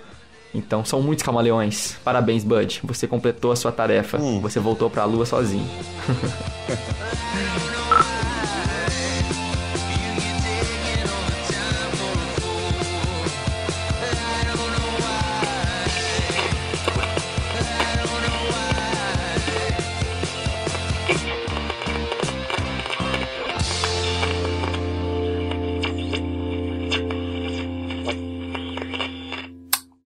Então 0.53 0.83
são 0.83 1.01
muitos 1.01 1.23
camaleões. 1.23 1.95
Parabéns, 2.03 2.43
Bud. 2.43 2.81
Você 2.83 3.07
completou 3.07 3.51
a 3.51 3.55
sua 3.55 3.71
tarefa. 3.71 4.17
Hum. 4.17 4.41
Você 4.41 4.59
voltou 4.59 4.89
para 4.89 5.03
a 5.03 5.05
lua 5.05 5.25
sozinho. 5.25 5.67